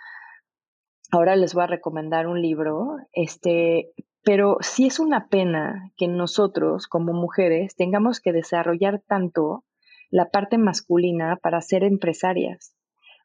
[1.12, 3.92] ahora les voy a recomendar un libro, este,
[4.24, 9.66] pero sí es una pena que nosotros como mujeres tengamos que desarrollar tanto
[10.10, 12.74] la parte masculina para ser empresarias,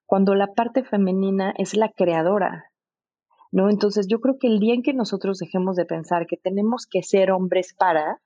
[0.06, 2.64] cuando la parte femenina es la creadora.
[3.52, 3.70] ¿No?
[3.70, 7.04] Entonces yo creo que el día en que nosotros dejemos de pensar que tenemos que
[7.04, 8.20] ser hombres para,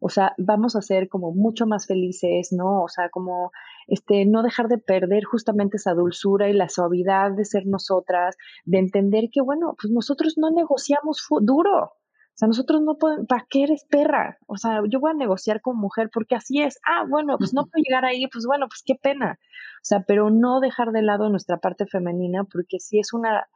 [0.00, 2.82] o sea, vamos a ser como mucho más felices, ¿no?
[2.82, 3.52] O sea, como
[3.86, 8.78] este, no dejar de perder justamente esa dulzura y la suavidad de ser nosotras, de
[8.78, 11.92] entender que, bueno, pues nosotros no negociamos duro,
[12.32, 14.38] o sea, nosotros no podemos, ¿para qué eres perra?
[14.46, 16.78] O sea, yo voy a negociar con mujer porque así es.
[16.86, 19.38] Ah, bueno, pues no puedo llegar ahí, pues bueno, pues qué pena.
[19.38, 23.46] O sea, pero no dejar de lado nuestra parte femenina porque si es una,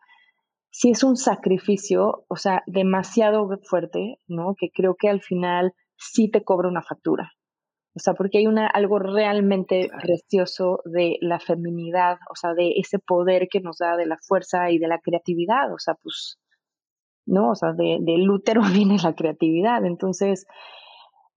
[0.70, 4.54] si es un sacrificio, o sea, demasiado fuerte, ¿no?
[4.54, 7.32] Que creo que al final sí te cobra una factura.
[7.96, 12.98] O sea, porque hay una, algo realmente precioso de la feminidad, o sea, de ese
[12.98, 15.72] poder que nos da de la fuerza y de la creatividad.
[15.72, 16.38] O sea, pues
[17.26, 17.50] ¿no?
[17.50, 19.84] O sea, de, del útero viene la creatividad.
[19.84, 20.46] Entonces,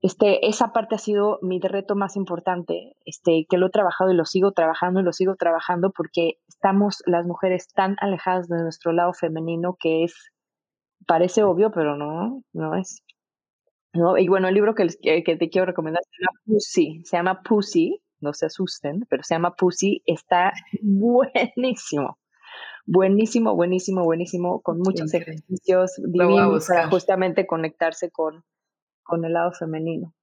[0.02, 4.16] este, esa parte ha sido mi reto más importante, este, que lo he trabajado y
[4.16, 8.92] lo sigo trabajando y lo sigo trabajando porque estamos las mujeres tan alejadas de nuestro
[8.92, 10.32] lado femenino que es,
[11.08, 13.04] parece obvio, pero no, no es.
[13.94, 14.18] ¿No?
[14.18, 14.88] Y bueno, el libro que,
[15.24, 19.36] que te quiero recomendar se llama Pussy, se llama Pussy, no se asusten, pero se
[19.36, 22.18] llama Pussy, está buenísimo.
[22.86, 28.46] Buenísimo, buenísimo, buenísimo, con muchos ejercicios divinos para justamente conectarse con,
[29.04, 30.14] con el lado femenino.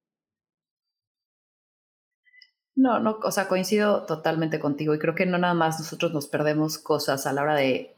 [2.74, 6.26] No, no, o sea, coincido totalmente contigo y creo que no nada más nosotros nos
[6.26, 7.94] perdemos cosas a la hora de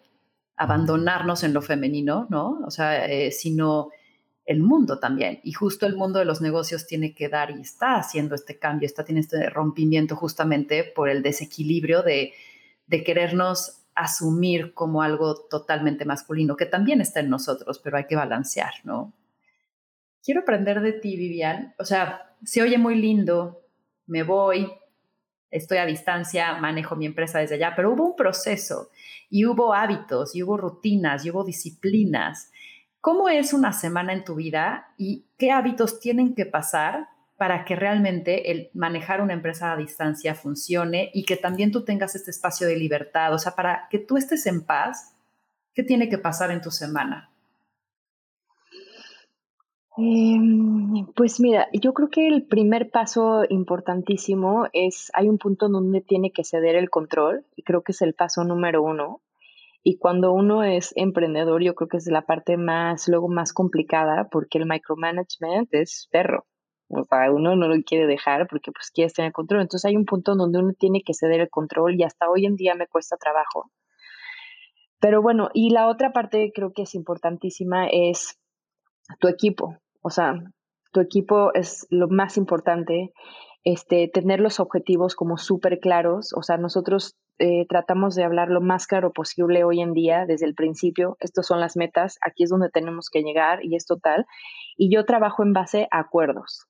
[0.56, 2.60] abandonarnos en lo femenino, ¿no?
[2.66, 3.90] O sea, eh, sino
[4.46, 5.40] el mundo también.
[5.42, 8.86] Y justo el mundo de los negocios tiene que dar y está haciendo este cambio,
[8.86, 12.32] está tiene este rompimiento justamente por el desequilibrio de,
[12.86, 18.14] de querernos asumir como algo totalmente masculino, que también está en nosotros, pero hay que
[18.14, 19.12] balancear, ¿no?
[20.22, 21.74] Quiero aprender de ti, Vivian.
[21.78, 23.62] O sea, se oye muy lindo,
[24.06, 24.70] me voy,
[25.50, 28.90] estoy a distancia, manejo mi empresa desde allá, pero hubo un proceso
[29.30, 32.50] y hubo hábitos y hubo rutinas y hubo disciplinas.
[33.06, 37.76] ¿Cómo es una semana en tu vida y qué hábitos tienen que pasar para que
[37.76, 42.66] realmente el manejar una empresa a distancia funcione y que también tú tengas este espacio
[42.66, 45.14] de libertad, o sea, para que tú estés en paz,
[45.72, 47.30] ¿qué tiene que pasar en tu semana?
[49.96, 56.00] Em, pues mira, yo creo que el primer paso importantísimo es, hay un punto donde
[56.00, 59.20] tiene que ceder el control y creo que es el paso número uno.
[59.88, 64.26] Y cuando uno es emprendedor, yo creo que es la parte más, luego más complicada
[64.28, 66.44] porque el micromanagement es perro.
[66.88, 69.60] O sea, uno no lo quiere dejar porque pues quiere tener control.
[69.60, 72.56] Entonces hay un punto donde uno tiene que ceder el control y hasta hoy en
[72.56, 73.70] día me cuesta trabajo.
[74.98, 78.40] Pero bueno, y la otra parte creo que es importantísima es
[79.20, 79.76] tu equipo.
[80.02, 80.34] O sea,
[80.90, 83.12] tu equipo es lo más importante.
[83.62, 86.32] Este, tener los objetivos como súper claros.
[86.36, 90.46] O sea, nosotros eh, tratamos de hablar lo más claro posible hoy en día, desde
[90.46, 91.16] el principio.
[91.20, 94.26] Estas son las metas, aquí es donde tenemos que llegar y es total.
[94.76, 96.66] Y yo trabajo en base a acuerdos.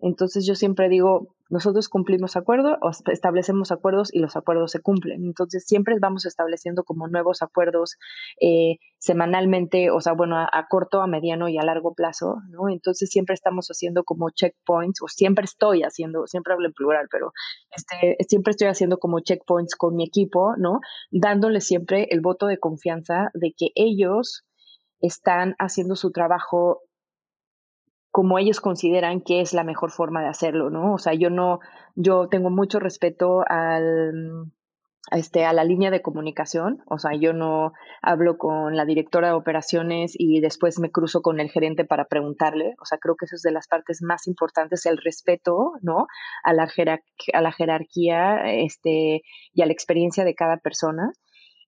[0.00, 2.76] Entonces yo siempre digo, nosotros cumplimos acuerdos,
[3.10, 5.24] establecemos acuerdos y los acuerdos se cumplen.
[5.24, 7.96] Entonces siempre vamos estableciendo como nuevos acuerdos
[8.40, 12.68] eh, semanalmente, o sea, bueno, a, corto, a mediano y a largo plazo, ¿no?
[12.68, 17.32] Entonces siempre estamos haciendo como checkpoints, o siempre estoy haciendo, siempre hablo en plural, pero
[17.74, 20.80] este, siempre estoy haciendo como checkpoints con mi equipo, ¿no?
[21.10, 24.44] Dándole siempre el voto de confianza de que ellos
[25.00, 26.82] están haciendo su trabajo
[28.18, 30.94] como ellos consideran que es la mejor forma de hacerlo, ¿no?
[30.94, 31.60] O sea, yo no,
[31.94, 34.50] yo tengo mucho respeto al,
[35.12, 39.34] este, a la línea de comunicación, o sea, yo no hablo con la directora de
[39.34, 43.36] operaciones y después me cruzo con el gerente para preguntarle, o sea, creo que eso
[43.36, 46.08] es de las partes más importantes, el respeto, ¿no?
[46.42, 46.66] A la,
[47.34, 51.12] a la jerarquía este, y a la experiencia de cada persona.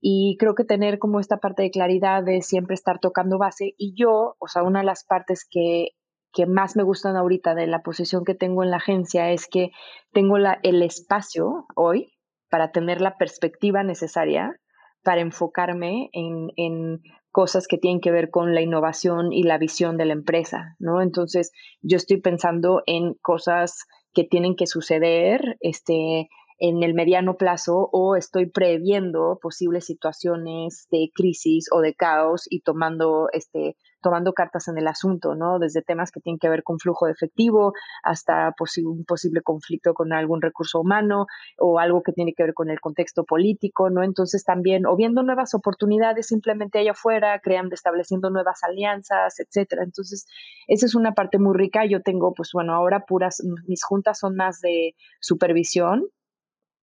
[0.03, 3.75] Y creo que tener como esta parte de claridad de siempre estar tocando base.
[3.77, 5.91] Y yo, o sea, una de las partes que
[6.33, 9.71] que más me gustan ahorita de la posición que tengo en la agencia es que
[10.13, 12.13] tengo la, el espacio hoy
[12.49, 14.61] para tener la perspectiva necesaria
[15.03, 17.01] para enfocarme en, en,
[17.33, 21.01] cosas que tienen que ver con la innovación y la visión de la empresa, ¿no?
[21.01, 26.29] Entonces, yo estoy pensando en cosas que tienen que suceder, este,
[26.61, 32.61] en el mediano plazo o estoy previendo posibles situaciones de crisis o de caos y
[32.61, 35.59] tomando este tomando cartas en el asunto, ¿no?
[35.59, 40.13] Desde temas que tienen que ver con flujo de efectivo hasta un posible conflicto con
[40.13, 41.27] algún recurso humano
[41.59, 44.03] o algo que tiene que ver con el contexto político, ¿no?
[44.03, 49.83] Entonces también, o viendo nuevas oportunidades simplemente allá afuera, creando, estableciendo nuevas alianzas, etcétera.
[49.85, 50.27] Entonces,
[50.67, 51.85] esa es una parte muy rica.
[51.85, 56.07] Yo tengo, pues bueno, ahora puras, mis juntas son más de supervisión,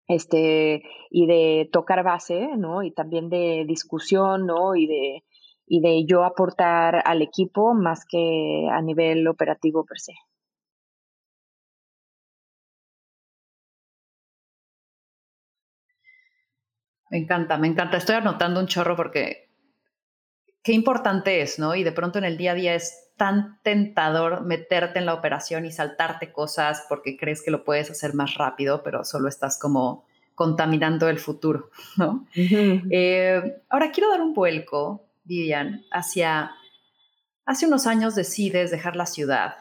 [0.07, 2.83] este, y de tocar base, ¿no?
[2.83, 4.75] Y también de discusión, ¿no?
[4.75, 5.23] Y de,
[5.67, 10.13] y de yo aportar al equipo más que a nivel operativo per se.
[17.09, 17.97] Me encanta, me encanta.
[17.97, 19.49] Estoy anotando un chorro porque
[20.63, 21.75] qué importante es, ¿no?
[21.75, 25.65] Y de pronto en el día a día es tan tentador meterte en la operación
[25.65, 30.03] y saltarte cosas porque crees que lo puedes hacer más rápido, pero solo estás como
[30.33, 32.25] contaminando el futuro, ¿no?
[32.35, 36.51] Eh, ahora quiero dar un vuelco, Vivian, hacia,
[37.45, 39.55] hace unos años decides dejar la ciudad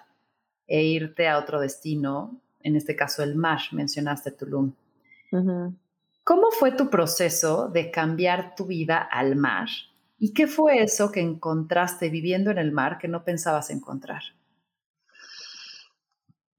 [0.67, 4.73] e irte a otro destino, en este caso el mar, mencionaste Tulum.
[6.23, 9.69] ¿Cómo fue tu proceso de cambiar tu vida al mar?
[10.19, 14.23] ¿Y qué fue eso que encontraste viviendo en el mar que no pensabas encontrar?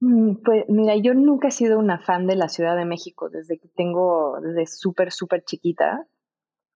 [0.01, 3.57] Mm, pues mira, yo nunca he sido una fan de la Ciudad de México desde
[3.57, 6.05] que tengo, desde súper, súper chiquita.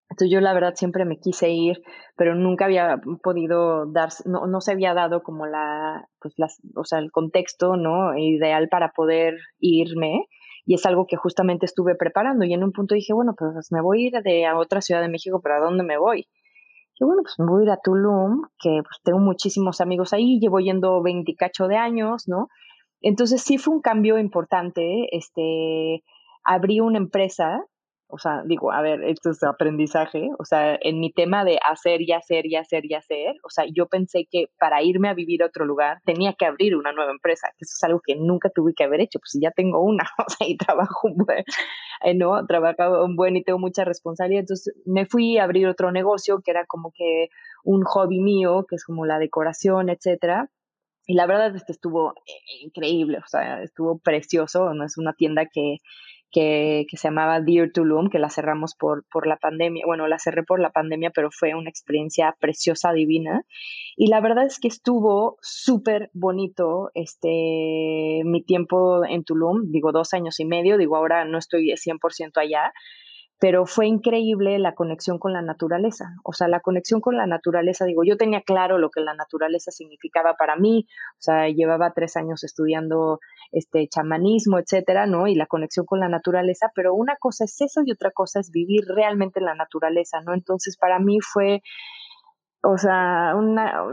[0.10, 1.82] Entonces yo la verdad siempre me quise ir,
[2.16, 6.84] pero nunca había podido dar, no, no se había dado como la, pues las, o
[6.84, 8.18] sea, el contexto, ¿no?
[8.18, 10.26] Ideal para poder irme.
[10.66, 12.46] Y es algo que justamente estuve preparando.
[12.46, 15.02] Y en un punto dije, bueno, pues me voy a ir de a otra Ciudad
[15.02, 16.28] de México, pero ¿a dónde me voy?
[17.00, 20.40] Y bueno, pues me voy a ir a Tulum, que pues tengo muchísimos amigos ahí,
[20.40, 22.50] llevo yendo 20 cacho de años, ¿no?
[23.02, 25.08] Entonces sí fue un cambio importante.
[25.12, 26.04] Este,
[26.44, 27.64] abrí una empresa,
[28.12, 32.02] o sea, digo, a ver, esto es aprendizaje, o sea, en mi tema de hacer
[32.02, 35.44] y hacer y hacer y hacer, o sea, yo pensé que para irme a vivir
[35.44, 38.50] a otro lugar tenía que abrir una nueva empresa, que eso es algo que nunca
[38.50, 41.44] tuve que haber hecho, pues ya tengo una, o sea, y trabajo un buen,
[42.04, 42.46] eh, ¿no?
[42.48, 46.50] Trabajo un buen y tengo mucha responsabilidad, entonces me fui a abrir otro negocio que
[46.50, 47.30] era como que
[47.64, 50.50] un hobby mío, que es como la decoración, etcétera,
[51.06, 54.86] y la verdad es que estuvo eh, increíble, o sea, estuvo precioso, ¿no?
[54.86, 55.78] Es una tienda que,
[56.32, 60.20] que, que, se llamaba Dear Tulum, que la cerramos por, por la pandemia, bueno, la
[60.20, 63.44] cerré por la pandemia, pero fue una experiencia preciosa, divina.
[63.96, 70.14] Y la verdad es que estuvo súper bonito este, mi tiempo en Tulum, digo, dos
[70.14, 72.74] años y medio, digo, ahora no estoy 100% allá,
[73.40, 76.16] pero fue increíble la conexión con la naturaleza.
[76.24, 79.72] O sea, la conexión con la naturaleza, digo, yo tenía claro lo que la naturaleza
[79.72, 83.20] significaba para mí, o sea, llevaba tres años estudiando
[83.54, 85.28] este chamanismo, etcétera, ¿no?
[85.28, 88.52] Y la conexión con la naturaleza, pero una cosa es eso y otra cosa es
[88.52, 90.34] vivir realmente en la naturaleza, ¿no?
[90.34, 91.62] Entonces, para mí fue,
[92.62, 93.84] o sea, una,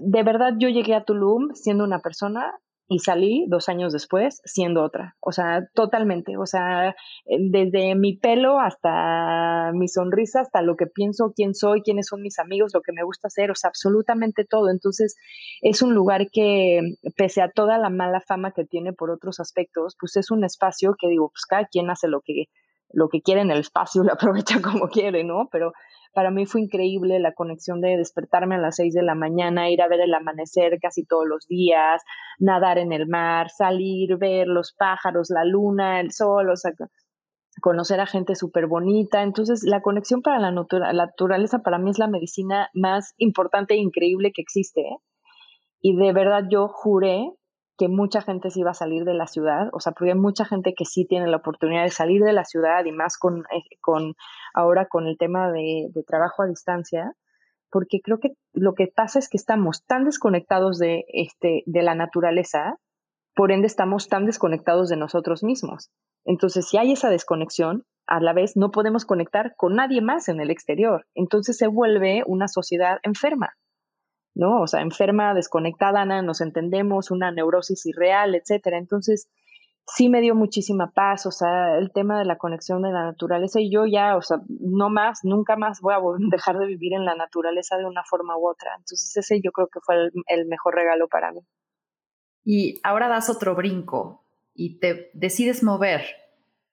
[0.00, 2.52] de verdad yo llegué a Tulum siendo una persona
[2.88, 8.60] y salí dos años después siendo otra, o sea, totalmente, o sea, desde mi pelo
[8.60, 12.92] hasta mi sonrisa, hasta lo que pienso, quién soy, quiénes son mis amigos, lo que
[12.92, 14.70] me gusta hacer, o sea, absolutamente todo.
[14.70, 15.16] Entonces,
[15.60, 16.80] es un lugar que,
[17.16, 20.94] pese a toda la mala fama que tiene por otros aspectos, pues es un espacio
[20.98, 22.46] que digo, pues cada quien hace lo que,
[22.92, 25.48] lo que quiere en el espacio, lo aprovecha como quiere, ¿no?
[25.50, 25.72] Pero
[26.12, 29.82] para mí fue increíble la conexión de despertarme a las seis de la mañana, ir
[29.82, 32.02] a ver el amanecer casi todos los días,
[32.38, 36.72] nadar en el mar, salir, ver los pájaros, la luna, el sol, o sea,
[37.60, 39.22] conocer a gente súper bonita.
[39.22, 44.32] Entonces, la conexión para la, naturaleza para mí es la medicina más importante e increíble
[44.32, 44.80] que existe.
[44.82, 44.96] ¿eh?
[45.80, 47.32] Y de verdad yo juré
[47.78, 50.44] que mucha gente se iba a salir de la ciudad, o sea, porque hay mucha
[50.44, 53.64] gente que sí tiene la oportunidad de salir de la ciudad y más con, eh,
[53.80, 54.14] con
[54.54, 57.14] ahora con el tema de, de trabajo a distancia,
[57.70, 61.94] porque creo que lo que pasa es que estamos tan desconectados de, este, de la
[61.94, 62.76] naturaleza,
[63.34, 65.90] por ende estamos tan desconectados de nosotros mismos.
[66.24, 70.40] Entonces, si hay esa desconexión, a la vez no podemos conectar con nadie más en
[70.40, 71.06] el exterior.
[71.14, 73.54] Entonces se vuelve una sociedad enferma.
[74.34, 74.62] ¿No?
[74.62, 78.78] O sea, enferma, desconectada, no nos entendemos, una neurosis irreal, etcétera.
[78.78, 79.28] Entonces,
[79.86, 83.60] sí me dio muchísima paz, o sea, el tema de la conexión de la naturaleza
[83.60, 85.98] y yo ya, o sea, no más, nunca más voy a
[86.30, 88.72] dejar de vivir en la naturaleza de una forma u otra.
[88.76, 91.40] Entonces, ese yo creo que fue el, el mejor regalo para mí.
[92.44, 96.02] Y ahora das otro brinco y te decides mover.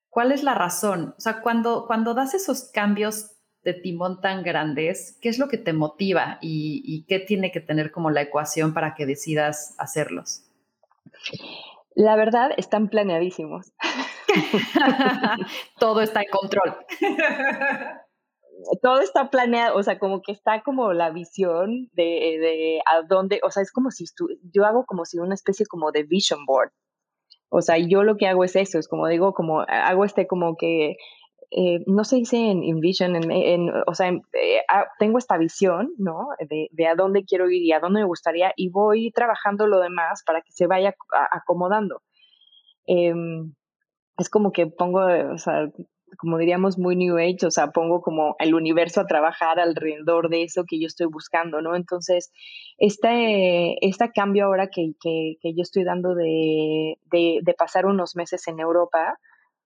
[0.10, 1.14] ¿Cuál es la razón?
[1.18, 5.58] O sea, cuando, cuando das esos cambios de timón tan grandes, ¿qué es lo que
[5.58, 10.44] te motiva y, qué tiene que tener como la ecuación para que decidas hacerlos?
[11.96, 13.74] La verdad, están planeadísimos.
[15.80, 16.78] Todo está en control.
[18.82, 23.40] Todo está planeado, o sea, como que está como la visión de, de a dónde,
[23.44, 24.06] o sea, es como si
[24.54, 26.72] yo hago como si una especie como de vision board.
[27.50, 30.56] O sea, yo lo que hago es eso, es como digo, como hago este como
[30.56, 30.98] que
[31.52, 34.62] eh, no se dice en, vision, en, o sea, eh,
[35.00, 36.30] tengo esta visión, ¿no?
[36.48, 40.24] De, a dónde quiero ir y a dónde me gustaría y voy trabajando lo demás
[40.24, 40.94] para que se vaya
[41.32, 42.04] acomodando.
[42.86, 43.54] Em,
[44.18, 45.72] es como que pongo, o sea,
[46.20, 50.44] como diríamos muy New Age, o sea, pongo como el universo a trabajar alrededor de
[50.44, 51.76] eso que yo estoy buscando, ¿no?
[51.76, 52.32] Entonces,
[52.78, 58.48] este, este cambio ahora que, que, que yo estoy dando de, de pasar unos meses
[58.48, 59.18] en Europa,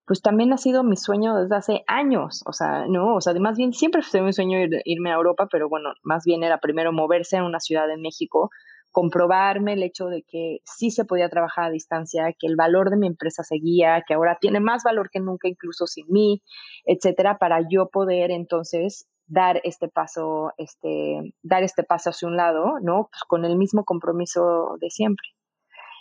[0.05, 3.57] pues también ha sido mi sueño desde hace años, o sea, no, o sea, más
[3.57, 7.37] bien siempre fue mi sueño irme a Europa, pero bueno, más bien era primero moverse
[7.37, 8.49] a una ciudad de México,
[8.91, 12.97] comprobarme el hecho de que sí se podía trabajar a distancia, que el valor de
[12.97, 16.43] mi empresa seguía, que ahora tiene más valor que nunca incluso sin mí,
[16.85, 22.73] etcétera, para yo poder entonces dar este paso, este, dar este paso hacia un lado,
[22.81, 23.09] ¿no?
[23.09, 25.27] Pues con el mismo compromiso de siempre.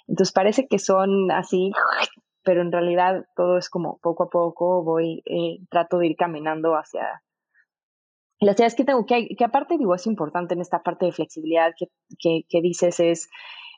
[0.06, 1.70] Entonces parece que son así
[2.44, 6.74] pero en realidad todo es como poco a poco voy, eh, trato de ir caminando
[6.74, 7.22] hacia...
[8.40, 11.72] Las ideas que tengo, que, que aparte digo, es importante en esta parte de flexibilidad
[11.78, 11.86] que,
[12.18, 13.30] que, que dices es,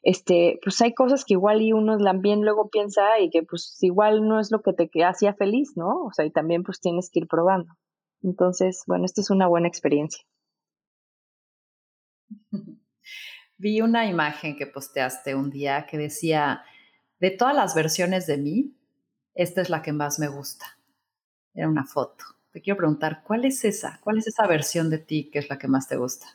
[0.02, 4.26] este, pues hay cosas que igual y uno también luego piensa y que pues igual
[4.26, 6.04] no es lo que te hacía feliz, ¿no?
[6.04, 7.74] O sea, y también pues tienes que ir probando.
[8.22, 10.24] Entonces, bueno, esta es una buena experiencia.
[13.56, 16.64] Vi una imagen que posteaste un día que decía,
[17.20, 18.74] de todas las versiones de mí,
[19.34, 20.78] esta es la que más me gusta.
[21.54, 22.24] Era una foto.
[22.52, 24.00] Te quiero preguntar, ¿cuál es esa?
[24.02, 26.26] ¿Cuál es esa versión de ti que es la que más te gusta?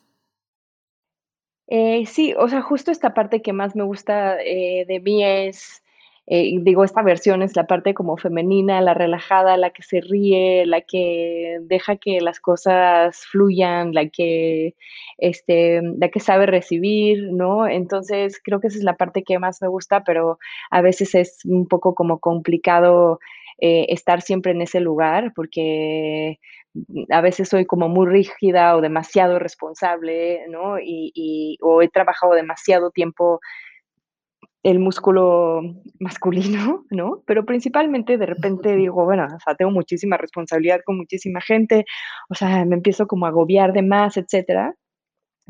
[1.68, 5.84] Eh, sí, o sea, justo esta parte que más me gusta eh, de mí es
[6.32, 10.64] eh, digo, esta versión es la parte como femenina, la relajada, la que se ríe,
[10.68, 14.76] la que deja que las cosas fluyan, la que,
[15.18, 17.68] este, la que sabe recibir, ¿no?
[17.68, 20.38] Entonces, creo que esa es la parte que más me gusta, pero
[20.70, 23.20] a veces es un poco como complicado
[23.60, 26.40] eh, estar siempre en ese lugar porque
[27.10, 30.80] a veces soy como muy rígida o demasiado responsable, ¿no?
[30.80, 33.40] Y, y, o he trabajado demasiado tiempo
[34.70, 35.61] el músculo
[35.99, 37.24] masculino, ¿no?
[37.26, 41.86] Pero principalmente de repente digo, bueno, o sea, tengo muchísima responsabilidad con muchísima gente,
[42.30, 44.76] o sea, me empiezo como a agobiar de más, etcétera.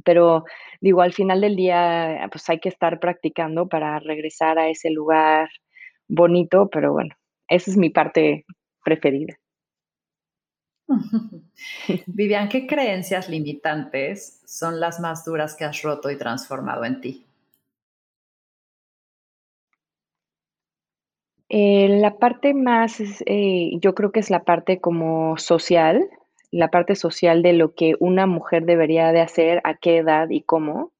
[0.05, 0.45] Pero
[0.81, 5.49] digo, al final del día, pues hay que estar practicando para regresar a ese lugar
[6.07, 7.15] bonito, pero bueno,
[7.49, 8.45] esa es mi parte
[8.83, 9.37] preferida.
[12.07, 17.28] Vivian, ¿qué creencias limitantes son las más duras que has roto y transformado en ti?
[21.49, 26.07] Eh, la parte más, eh, yo creo que es la parte como social,
[26.51, 30.43] la parte social de lo que una mujer debería de hacer, a qué edad y
[30.43, 30.91] cómo.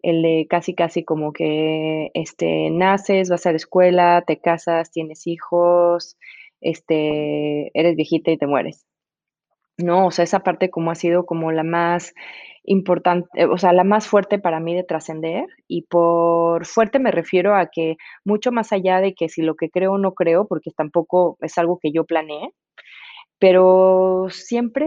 [0.00, 5.26] El de casi, casi como que este, naces, vas a la escuela, te casas, tienes
[5.26, 6.16] hijos,
[6.60, 8.86] este, eres viejita y te mueres.
[9.78, 12.12] No, o sea, esa parte como ha sido como la más
[12.64, 15.46] importante, eh, o sea, la más fuerte para mí de trascender.
[15.68, 19.70] Y por fuerte me refiero a que mucho más allá de que si lo que
[19.70, 22.50] creo o no creo, porque tampoco es algo que yo planeé,
[23.38, 24.86] pero siempre,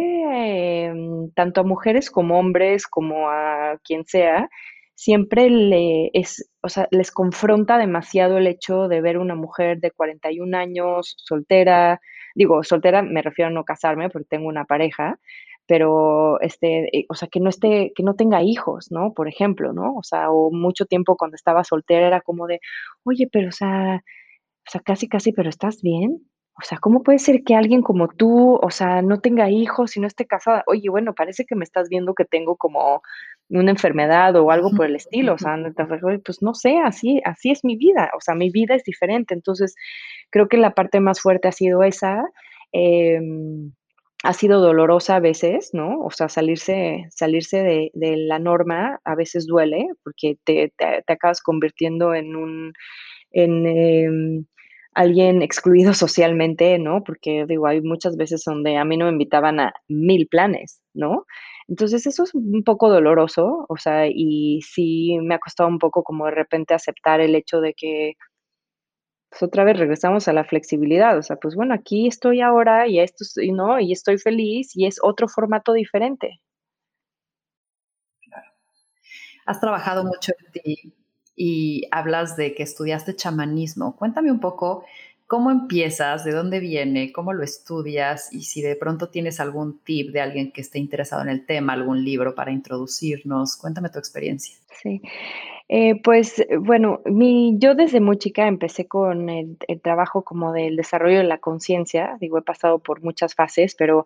[0.88, 4.50] em, tanto a mujeres como hombres, como a quien sea,
[4.96, 9.92] siempre le es, o sea, les confronta demasiado el hecho de ver una mujer de
[9.92, 12.02] 41 años, soltera,
[12.36, 15.20] digo, soltera me refiero a no casarme porque tengo una pareja,
[15.68, 19.14] pero este, eh, o sea, que no esté, que no tenga hijos, ¿no?
[19.14, 19.96] Por ejemplo, ¿no?
[19.96, 22.60] O sea, o mucho tiempo cuando estaba soltera era como de,
[23.04, 24.04] oye, pero o sea,
[24.68, 26.20] o sea, casi, casi, pero ¿estás bien?
[26.62, 30.00] O sea, ¿cómo puede ser que alguien como tú, o sea, no tenga hijos y
[30.00, 30.64] no esté casada?
[30.68, 33.02] Oye, bueno, parece que me estás viendo que tengo como
[33.52, 35.58] una enfermedad o algo por el estilo, o sea,
[36.26, 39.76] pues no sé, así, así es mi vida, o sea, mi vida es diferente, entonces
[40.30, 42.24] creo que la parte más fuerte ha sido esa.
[42.74, 43.20] Eh,
[44.24, 46.00] ha sido dolorosa a veces, ¿no?
[46.02, 51.14] O sea, salirse, salirse de, de la norma a veces duele porque te, te, te
[51.14, 52.74] acabas convirtiendo en un,
[53.32, 54.44] en eh,
[54.94, 57.04] alguien excluido socialmente, ¿no?
[57.04, 61.26] Porque digo, hay muchas veces donde a mí no me invitaban a mil planes, ¿no?
[61.72, 66.04] Entonces eso es un poco doloroso, o sea, y sí me ha costado un poco
[66.04, 68.16] como de repente aceptar el hecho de que
[69.30, 73.00] pues otra vez regresamos a la flexibilidad, o sea, pues bueno, aquí estoy ahora y
[73.00, 73.80] esto, ¿no?
[73.80, 76.42] Y estoy feliz y es otro formato diferente.
[78.24, 78.52] Claro.
[79.46, 80.94] Has trabajado mucho en ti
[81.38, 83.96] y hablas de que estudiaste chamanismo.
[83.96, 84.84] Cuéntame un poco
[85.32, 90.12] cómo empiezas, de dónde viene, cómo lo estudias y si de pronto tienes algún tip
[90.12, 93.56] de alguien que esté interesado en el tema, algún libro para introducirnos.
[93.56, 94.58] Cuéntame tu experiencia.
[94.84, 95.02] Sí.
[95.74, 101.20] Eh, pues bueno, mi, yo desde muy chica empecé con el, trabajo como del desarrollo
[101.20, 104.06] de la conciencia, digo, he pasado por muchas fases, pero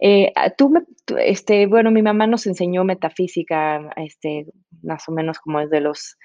[0.00, 0.80] eh, tú, me,
[1.20, 4.46] este, bueno, mi mamá nos enseñó metafísica, este,
[4.82, 6.16] más o menos como desde los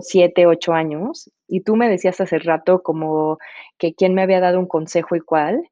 [0.00, 3.36] siete, ocho años, y tú me decías hace rato como
[3.76, 5.68] que quién me había dado un consejo y cuál.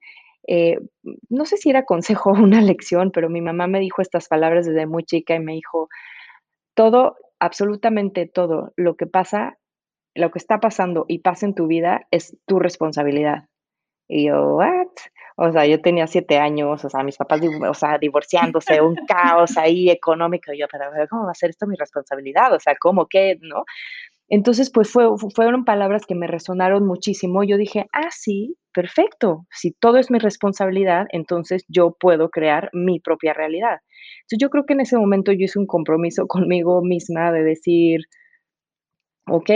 [0.46, 0.78] Eh,
[1.30, 4.66] no sé si era consejo o una lección, pero mi mamá me dijo estas palabras
[4.66, 5.88] desde muy chica y me dijo,
[6.74, 9.58] todo absolutamente todo lo que pasa,
[10.14, 13.48] lo que está pasando y pasa en tu vida es tu responsabilidad.
[14.08, 14.88] Y yo, ¿what?
[15.36, 19.56] O sea, yo tenía siete años, o sea, mis papás, o sea, divorciándose, un caos
[19.56, 20.52] ahí económico.
[20.52, 22.52] Y yo, pero ¿cómo va a ser esto mi responsabilidad?
[22.54, 23.38] O sea, ¿cómo qué?
[23.40, 23.64] ¿No?
[24.28, 27.44] Entonces, pues fue, fueron palabras que me resonaron muchísimo.
[27.44, 29.46] Yo dije, ah, sí, perfecto.
[29.50, 33.78] Si todo es mi responsabilidad, entonces yo puedo crear mi propia realidad.
[34.22, 38.02] Entonces, yo creo que en ese momento yo hice un compromiso conmigo misma de decir,
[39.28, 39.50] ok,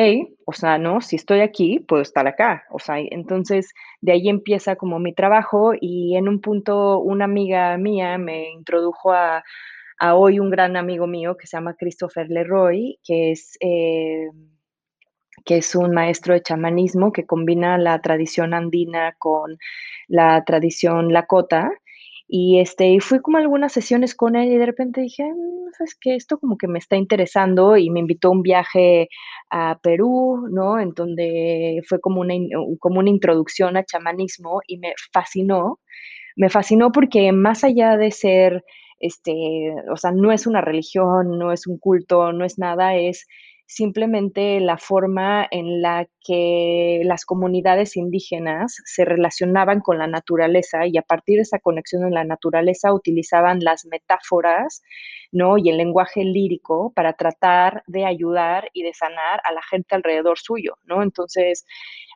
[0.46, 2.64] o sea, no, si estoy aquí, puedo estar acá.
[2.70, 3.70] O sea, entonces
[4.00, 9.12] de ahí empieza como mi trabajo y en un punto una amiga mía me introdujo
[9.12, 9.42] a,
[10.14, 13.56] hoy un gran amigo mío que se llama Christopher Leroy, que es...
[13.60, 14.28] Eh,
[15.44, 19.58] que es un maestro de chamanismo que combina la tradición andina con
[20.08, 21.70] la tradición lakota.
[22.28, 26.14] Y, este, fui como algunas sesiones con él y de repente dije, mm, ¿sabes qué?
[26.16, 29.08] Esto como que me está interesando y me invitó a un viaje
[29.50, 30.80] a Perú, ¿no?
[30.80, 32.34] En donde fue como una,
[32.80, 35.80] como una introducción a chamanismo y me fascinó.
[36.36, 38.64] Me fascinó porque más allá de ser,
[39.00, 39.32] este,
[39.92, 43.26] o sea, no es una religión, no es un culto, no es nada, es
[43.74, 50.98] simplemente la forma en la que las comunidades indígenas se relacionaban con la naturaleza y
[50.98, 54.82] a partir de esa conexión en la naturaleza utilizaban las metáforas,
[55.32, 55.56] ¿no?
[55.56, 60.38] y el lenguaje lírico para tratar de ayudar y de sanar a la gente alrededor
[60.38, 61.02] suyo, ¿no?
[61.02, 61.64] Entonces,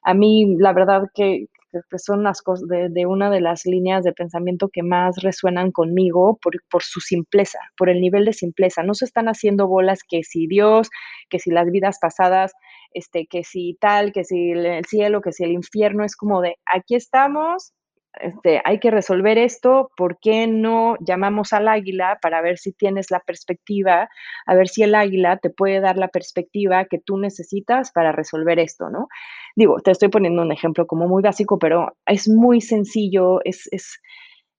[0.02, 4.12] a mí la verdad que que son las cosas de, una de las líneas de
[4.12, 8.82] pensamiento que más resuenan conmigo por, por, su simpleza, por el nivel de simpleza.
[8.82, 10.88] No se están haciendo bolas que si Dios,
[11.28, 12.52] que si las vidas pasadas,
[12.92, 16.56] este, que si tal, que si el cielo, que si el infierno, es como de
[16.66, 17.72] aquí estamos,
[18.20, 23.10] este, hay que resolver esto, ¿por qué no llamamos al águila para ver si tienes
[23.10, 24.08] la perspectiva,
[24.46, 28.58] a ver si el águila te puede dar la perspectiva que tú necesitas para resolver
[28.58, 29.08] esto, ¿no?
[29.54, 34.00] Digo, te estoy poniendo un ejemplo como muy básico, pero es muy sencillo, es, es,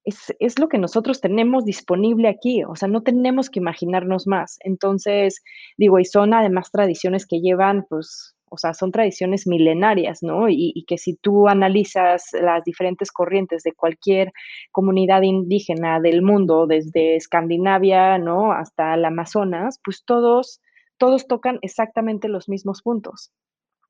[0.06, 4.58] es, es lo que nosotros tenemos disponible aquí, o sea, no tenemos que imaginarnos más.
[4.62, 5.44] Entonces,
[5.78, 10.50] digo, y son además tradiciones que llevan, pues, o sea, son tradiciones milenarias, ¿no?
[10.50, 14.32] Y, que si tú analizas las diferentes corrientes de cualquier
[14.72, 18.54] comunidad indígena del mundo, desde Escandinavia, ¿no?
[18.54, 20.62] Hasta el Amazonas, pues todos,
[20.98, 23.32] todos tocan exactamente los mismos puntos.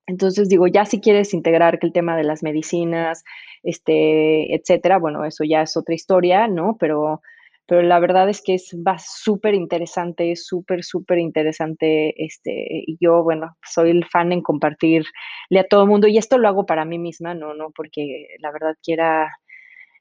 [0.06, 3.24] Entonces digo, ya si quieres integrar que el tema de las medicinas,
[3.62, 6.76] este, etcétera, bueno, eso ya es otra historia, ¿no?
[6.80, 7.20] Pero
[7.68, 12.14] pero la verdad es que es va súper interesante, súper, súper interesante.
[12.24, 12.52] Este,
[12.86, 15.04] y yo, bueno, soy el fan en compartirle
[15.60, 18.52] a todo el mundo, y esto lo hago para mí misma, no, no, porque la
[18.52, 19.28] verdad quiera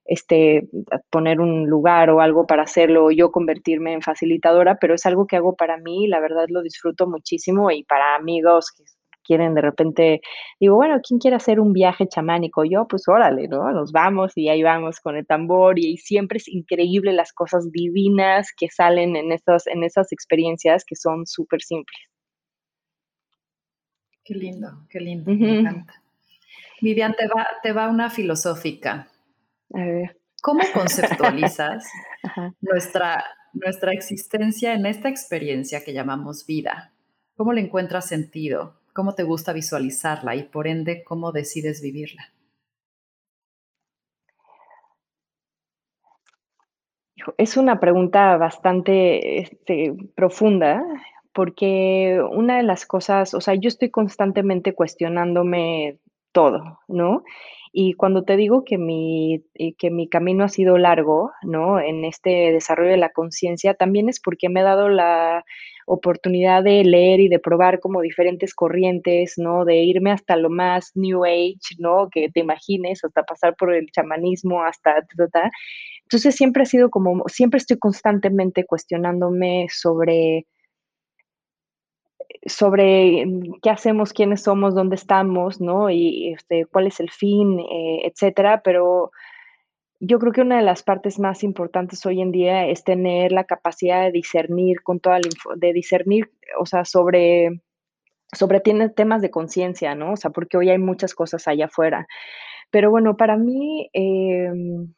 [0.06, 0.70] este,
[1.10, 5.36] poner un lugar o algo para hacerlo, yo convertirme en facilitadora, pero es algo que
[5.36, 8.84] hago para mí, la verdad lo disfruto muchísimo y para amigos que
[9.28, 10.22] quieren de repente,
[10.60, 12.64] digo, bueno, ¿quién quiere hacer un viaje chamánico?
[12.64, 13.72] Yo, pues órale, ¿no?
[13.72, 18.52] Nos vamos y ahí vamos con el tambor y, siempre es increíble las cosas divinas
[18.58, 22.00] que salen en esas, en esas experiencias que son súper simples.
[24.24, 26.02] Qué lindo, qué lindo, me encanta.
[26.82, 29.08] Vivian, te va, te va una filosófica.
[29.74, 30.18] A ver.
[30.42, 31.90] ¿Cómo conceptualizas
[32.62, 33.24] nuestra,
[33.54, 36.94] nuestra existencia en esta experiencia que llamamos vida?
[37.36, 38.80] ¿Cómo le encuentras sentido?
[38.98, 42.34] Cómo te gusta visualizarla y por ende cómo decides vivirla.
[47.38, 50.84] Es una pregunta bastante este, profunda
[51.32, 56.00] porque una de las cosas, o sea, yo estoy constantemente cuestionándome
[56.32, 57.24] todo, ¿no?
[57.72, 59.44] Y cuando te digo que mi,
[59.78, 61.80] que mi camino ha sido largo, ¿no?
[61.80, 65.46] En este desarrollo de la conciencia, también es porque me he dado la
[65.90, 69.64] oportunidad de leer y de probar como diferentes corrientes, ¿no?
[69.64, 72.10] De irme hasta lo más New Age, ¿no?
[72.12, 74.96] Que te imagines, hasta pasar por el chamanismo, hasta...
[76.04, 80.46] Entonces siempre ha sido como, siempre estoy constantemente cuestionándome sobre
[82.46, 83.26] sobre
[83.62, 85.90] qué hacemos, quiénes somos, dónde estamos, ¿no?
[85.90, 88.62] Y este, cuál es el fin, eh, etcétera.
[88.62, 89.12] Pero
[90.00, 93.46] yo creo que una de las partes más importantes hoy en día es tener la
[93.46, 97.62] capacidad de discernir con toda la de discernir, o sea, sobre,
[98.34, 100.14] sobre temas de conciencia, ¿no?
[100.14, 102.08] O sea, porque hoy hay muchas cosas allá afuera.
[102.72, 104.94] Pero bueno, para mí, em,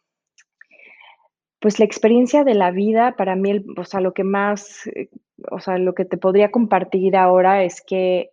[1.59, 5.09] pues la experiencia de la vida, para mí, o sea, lo que más, eh,
[5.51, 8.31] o sea, lo que te podría compartir ahora es que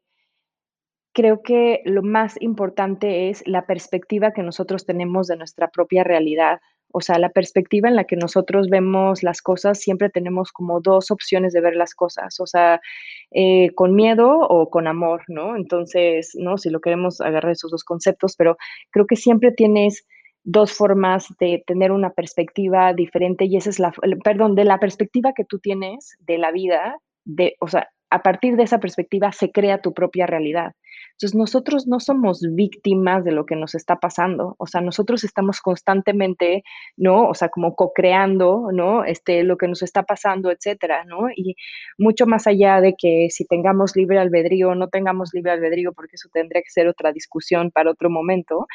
[1.17, 6.61] creo que lo más importante es la perspectiva que nosotros tenemos de nuestra propia realidad.
[6.93, 11.11] O sea, la perspectiva en la que nosotros vemos las cosas, siempre tenemos como dos
[11.11, 12.83] opciones de ver las cosas, o sea,
[13.31, 15.57] eh, con miedo o con amor, ¿no?
[15.57, 16.59] Entonces, ¿no?
[16.59, 18.59] Si lo queremos agarrar esos dos conceptos, pero
[18.91, 20.07] creo que siempre tienes
[20.45, 25.33] dos formas de tener una perspectiva diferente y esa es la, perdón, de la perspectiva
[25.35, 29.51] que tú tienes de la vida, de, o sea, a partir de esa perspectiva se
[29.51, 30.73] crea tu propia realidad.
[31.13, 35.61] Entonces, nosotros no somos víctimas de lo que nos está pasando, o sea, nosotros estamos
[35.61, 36.63] constantemente,
[36.97, 37.29] ¿no?
[37.29, 39.05] O sea, como co-creando, ¿no?
[39.05, 41.29] Este, lo que nos está pasando, etcétera, ¿no?
[41.35, 41.57] Y
[41.97, 46.17] mucho más allá de que si tengamos libre albedrío o no tengamos libre albedrío, porque
[46.17, 48.67] eso tendría que ser otra discusión para otro momento,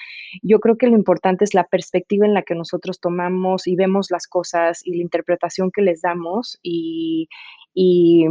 [0.42, 4.10] yo creo que lo importante es la perspectiva en la que nosotros tomamos y vemos
[4.10, 7.30] las cosas y la interpretación que les damos y,
[7.74, 8.26] y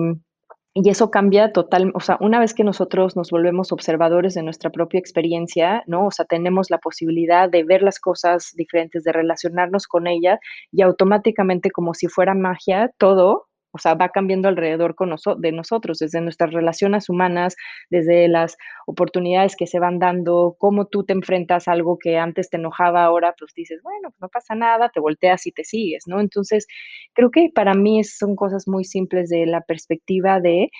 [0.82, 4.70] y eso cambia total, o sea, una vez que nosotros nos volvemos observadores de nuestra
[4.70, 6.06] propia experiencia, ¿no?
[6.06, 10.38] O sea, tenemos la posibilidad de ver las cosas diferentes, de relacionarnos con ellas
[10.72, 15.98] y automáticamente como si fuera magia, todo o sea, va cambiando alrededor con de nosotros,
[15.98, 17.56] desde nuestras relaciones humanas,
[17.90, 18.56] desde las
[18.86, 23.04] oportunidades que se van dando, cómo tú te enfrentas a algo que antes te enojaba,
[23.04, 26.20] ahora pues dices, bueno, pues no pasa nada, te volteas y te sigues, ¿no?
[26.20, 26.66] Entonces,
[27.14, 30.70] creo que para mí son cosas muy simples de la perspectiva de,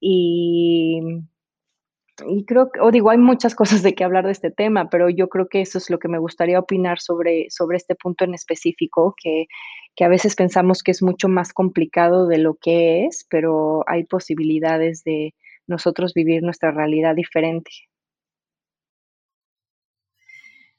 [0.00, 1.00] y
[2.26, 5.10] y creo que, o digo, hay muchas cosas de qué hablar de este tema, pero
[5.10, 8.34] yo creo que eso es lo que me gustaría opinar sobre, sobre este punto en
[8.34, 9.46] específico, que,
[9.96, 14.04] que a veces pensamos que es mucho más complicado de lo que es, pero hay
[14.04, 15.34] posibilidades de
[15.66, 17.70] nosotros vivir nuestra realidad diferente.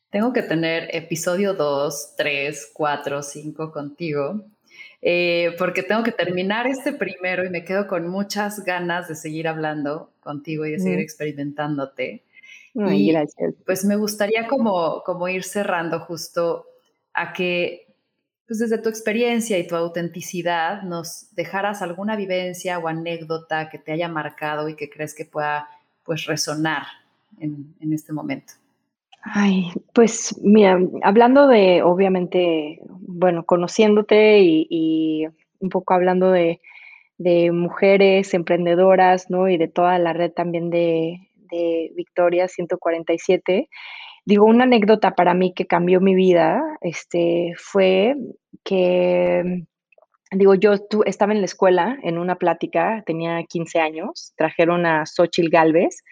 [0.10, 4.46] Tengo que tener episodio 2, 3, 4, 5 contigo,
[5.08, 9.48] eh, porque tengo que terminar este primero y me quedo con muchas ganas de seguir
[9.48, 12.24] hablando contigo y de seguir experimentándote.
[12.74, 13.54] y gracias.
[13.68, 16.66] Pues me gustaría como, como ir cerrando justo
[17.14, 17.86] a que
[18.48, 23.92] pues desde tu experiencia y tu autenticidad nos dejaras alguna vivencia o anécdota que te
[23.92, 25.70] haya marcado y que crees que pueda
[26.04, 26.84] pues resonar
[27.40, 28.54] en, en este momento.
[29.28, 35.26] Ay, pues mira, hablando de, obviamente, bueno, conociéndote y,
[35.60, 36.62] un poco hablando de,
[37.52, 39.50] mujeres emprendedoras, ¿no?
[39.50, 43.68] Y de toda la red también de, de Victoria 147.
[44.26, 48.16] Digo, una anécdota para mí que cambió mi vida, este, fue
[48.64, 49.66] que,
[50.32, 50.74] digo, yo
[51.06, 56.04] estaba en la escuela en una plática, tenía 15 años, trajeron a Xochil Galvez,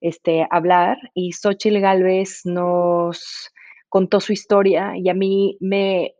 [0.00, 3.52] este, hablar y Xochitl Galvez nos
[3.88, 6.14] contó su historia y a mí me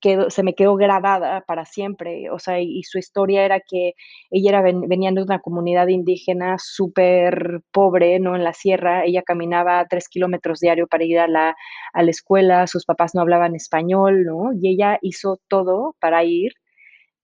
[0.00, 3.94] quedó, se me quedó grabada para siempre, o sea, y, su historia era que
[4.30, 8.36] ella era, venía de una comunidad indígena súper pobre, ¿no?
[8.36, 11.56] En la sierra, ella caminaba tres kilómetros diario para ir a la,
[11.92, 14.52] a la escuela, sus papás no hablaban español, ¿no?
[14.60, 16.52] Y ella hizo todo para ir,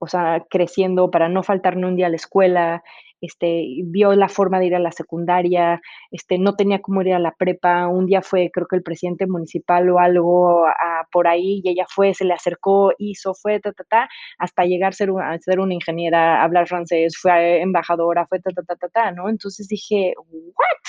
[0.02, 2.82] o sea, creciendo, para no faltar ni un día a la escuela,
[3.20, 5.80] este, vio la forma de ir a la secundaria,
[6.10, 9.28] este, no tenía cómo ir a la prepa, un día fue, creo que el presidente
[9.28, 10.64] municipal o algo
[11.12, 14.88] por ahí, y ella fue, se le acercó, hizo, fue, ta, ta, ta, hasta llegar
[14.88, 18.88] a ser, a ser una ingeniera, hablar francés, fue embajadora, fue, ta, ta, ta, ta,
[18.88, 19.28] ta, ¿no?
[19.28, 20.82] Entonces dije, ¿what?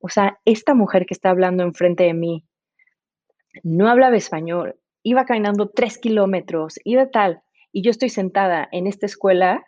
[0.00, 2.44] O sea, esta mujer que está hablando enfrente de mí
[3.62, 7.42] no hablaba español, iba caminando tres kilómetros, iba tal,
[7.78, 9.64] y yo estoy sentada en esta escuela,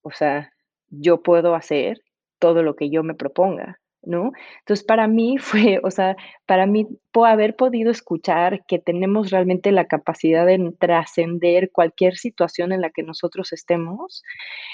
[0.00, 0.54] o sea,
[0.88, 2.00] yo puedo hacer
[2.38, 4.32] todo lo que yo me proponga, ¿no?
[4.60, 6.86] Entonces, para mí fue, o sea, para mí
[7.26, 13.02] haber podido escuchar que tenemos realmente la capacidad de trascender cualquier situación en la que
[13.02, 14.22] nosotros estemos,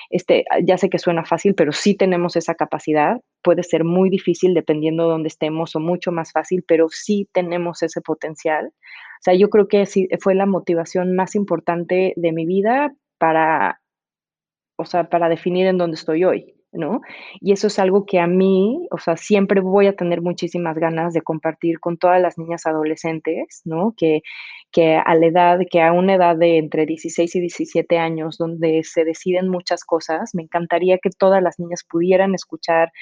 [0.08, 3.20] este, ya sé que suena fácil, pero sí tenemos esa capacidad.
[3.42, 7.82] Puede ser muy difícil dependiendo de dónde estemos o mucho más fácil, pero sí tenemos
[7.82, 8.66] ese potencial.
[8.68, 9.84] O sea, yo creo que
[10.20, 13.80] fue la motivación más importante de mi vida para
[14.80, 17.00] o sea, para definir en dónde estoy hoy, ¿no?
[17.40, 21.12] Y eso es algo que a mí, o sea, siempre voy a tener muchísimas ganas
[21.12, 23.94] de compartir con todas las niñas adolescentes, ¿no?
[23.96, 24.22] Que,
[24.70, 28.82] que a la edad, que a una edad de entre 16 y 17 años, donde
[28.84, 32.92] se deciden muchas cosas, me encantaría que todas las niñas pudieran escuchar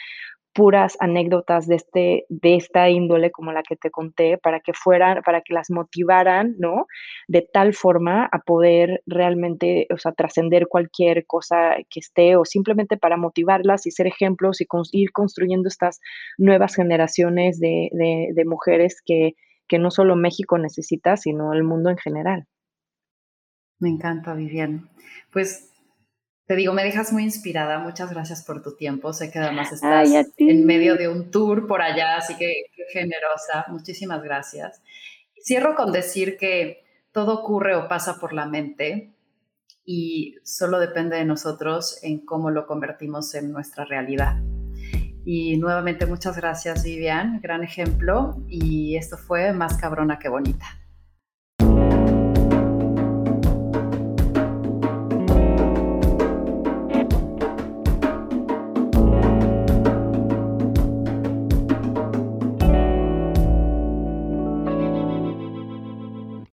[0.58, 5.22] puras anécdotas de, este, de esta índole como la que te conté, para que fueran,
[5.22, 6.86] para que las motivaran, ¿no?
[7.28, 12.96] De tal forma a poder realmente, o sea, trascender cualquier cosa que esté o simplemente
[12.96, 16.00] para motivarlas y ser ejemplos y ir construyendo estas
[16.38, 19.34] nuevas generaciones de, de mujeres que,
[19.68, 22.46] que no solo México necesita, sino el mundo en general.
[23.78, 24.88] Me encanta, Vivian.
[25.32, 25.70] Pues
[26.48, 27.78] te digo, me dejas muy inspirada.
[27.78, 29.12] Muchas gracias por tu tiempo.
[29.12, 33.66] Sé que además estás en medio de un tour por allá, así que qué generosa.
[33.68, 34.80] Muchísimas gracias.
[35.44, 39.12] Cierro con decir que todo ocurre o pasa por la mente
[39.84, 44.36] y solo depende de nosotros en cómo lo convertimos en nuestra realidad.
[45.26, 50.64] Y nuevamente muchas gracias Vivian, gran ejemplo y esto fue más cabrona que bonita.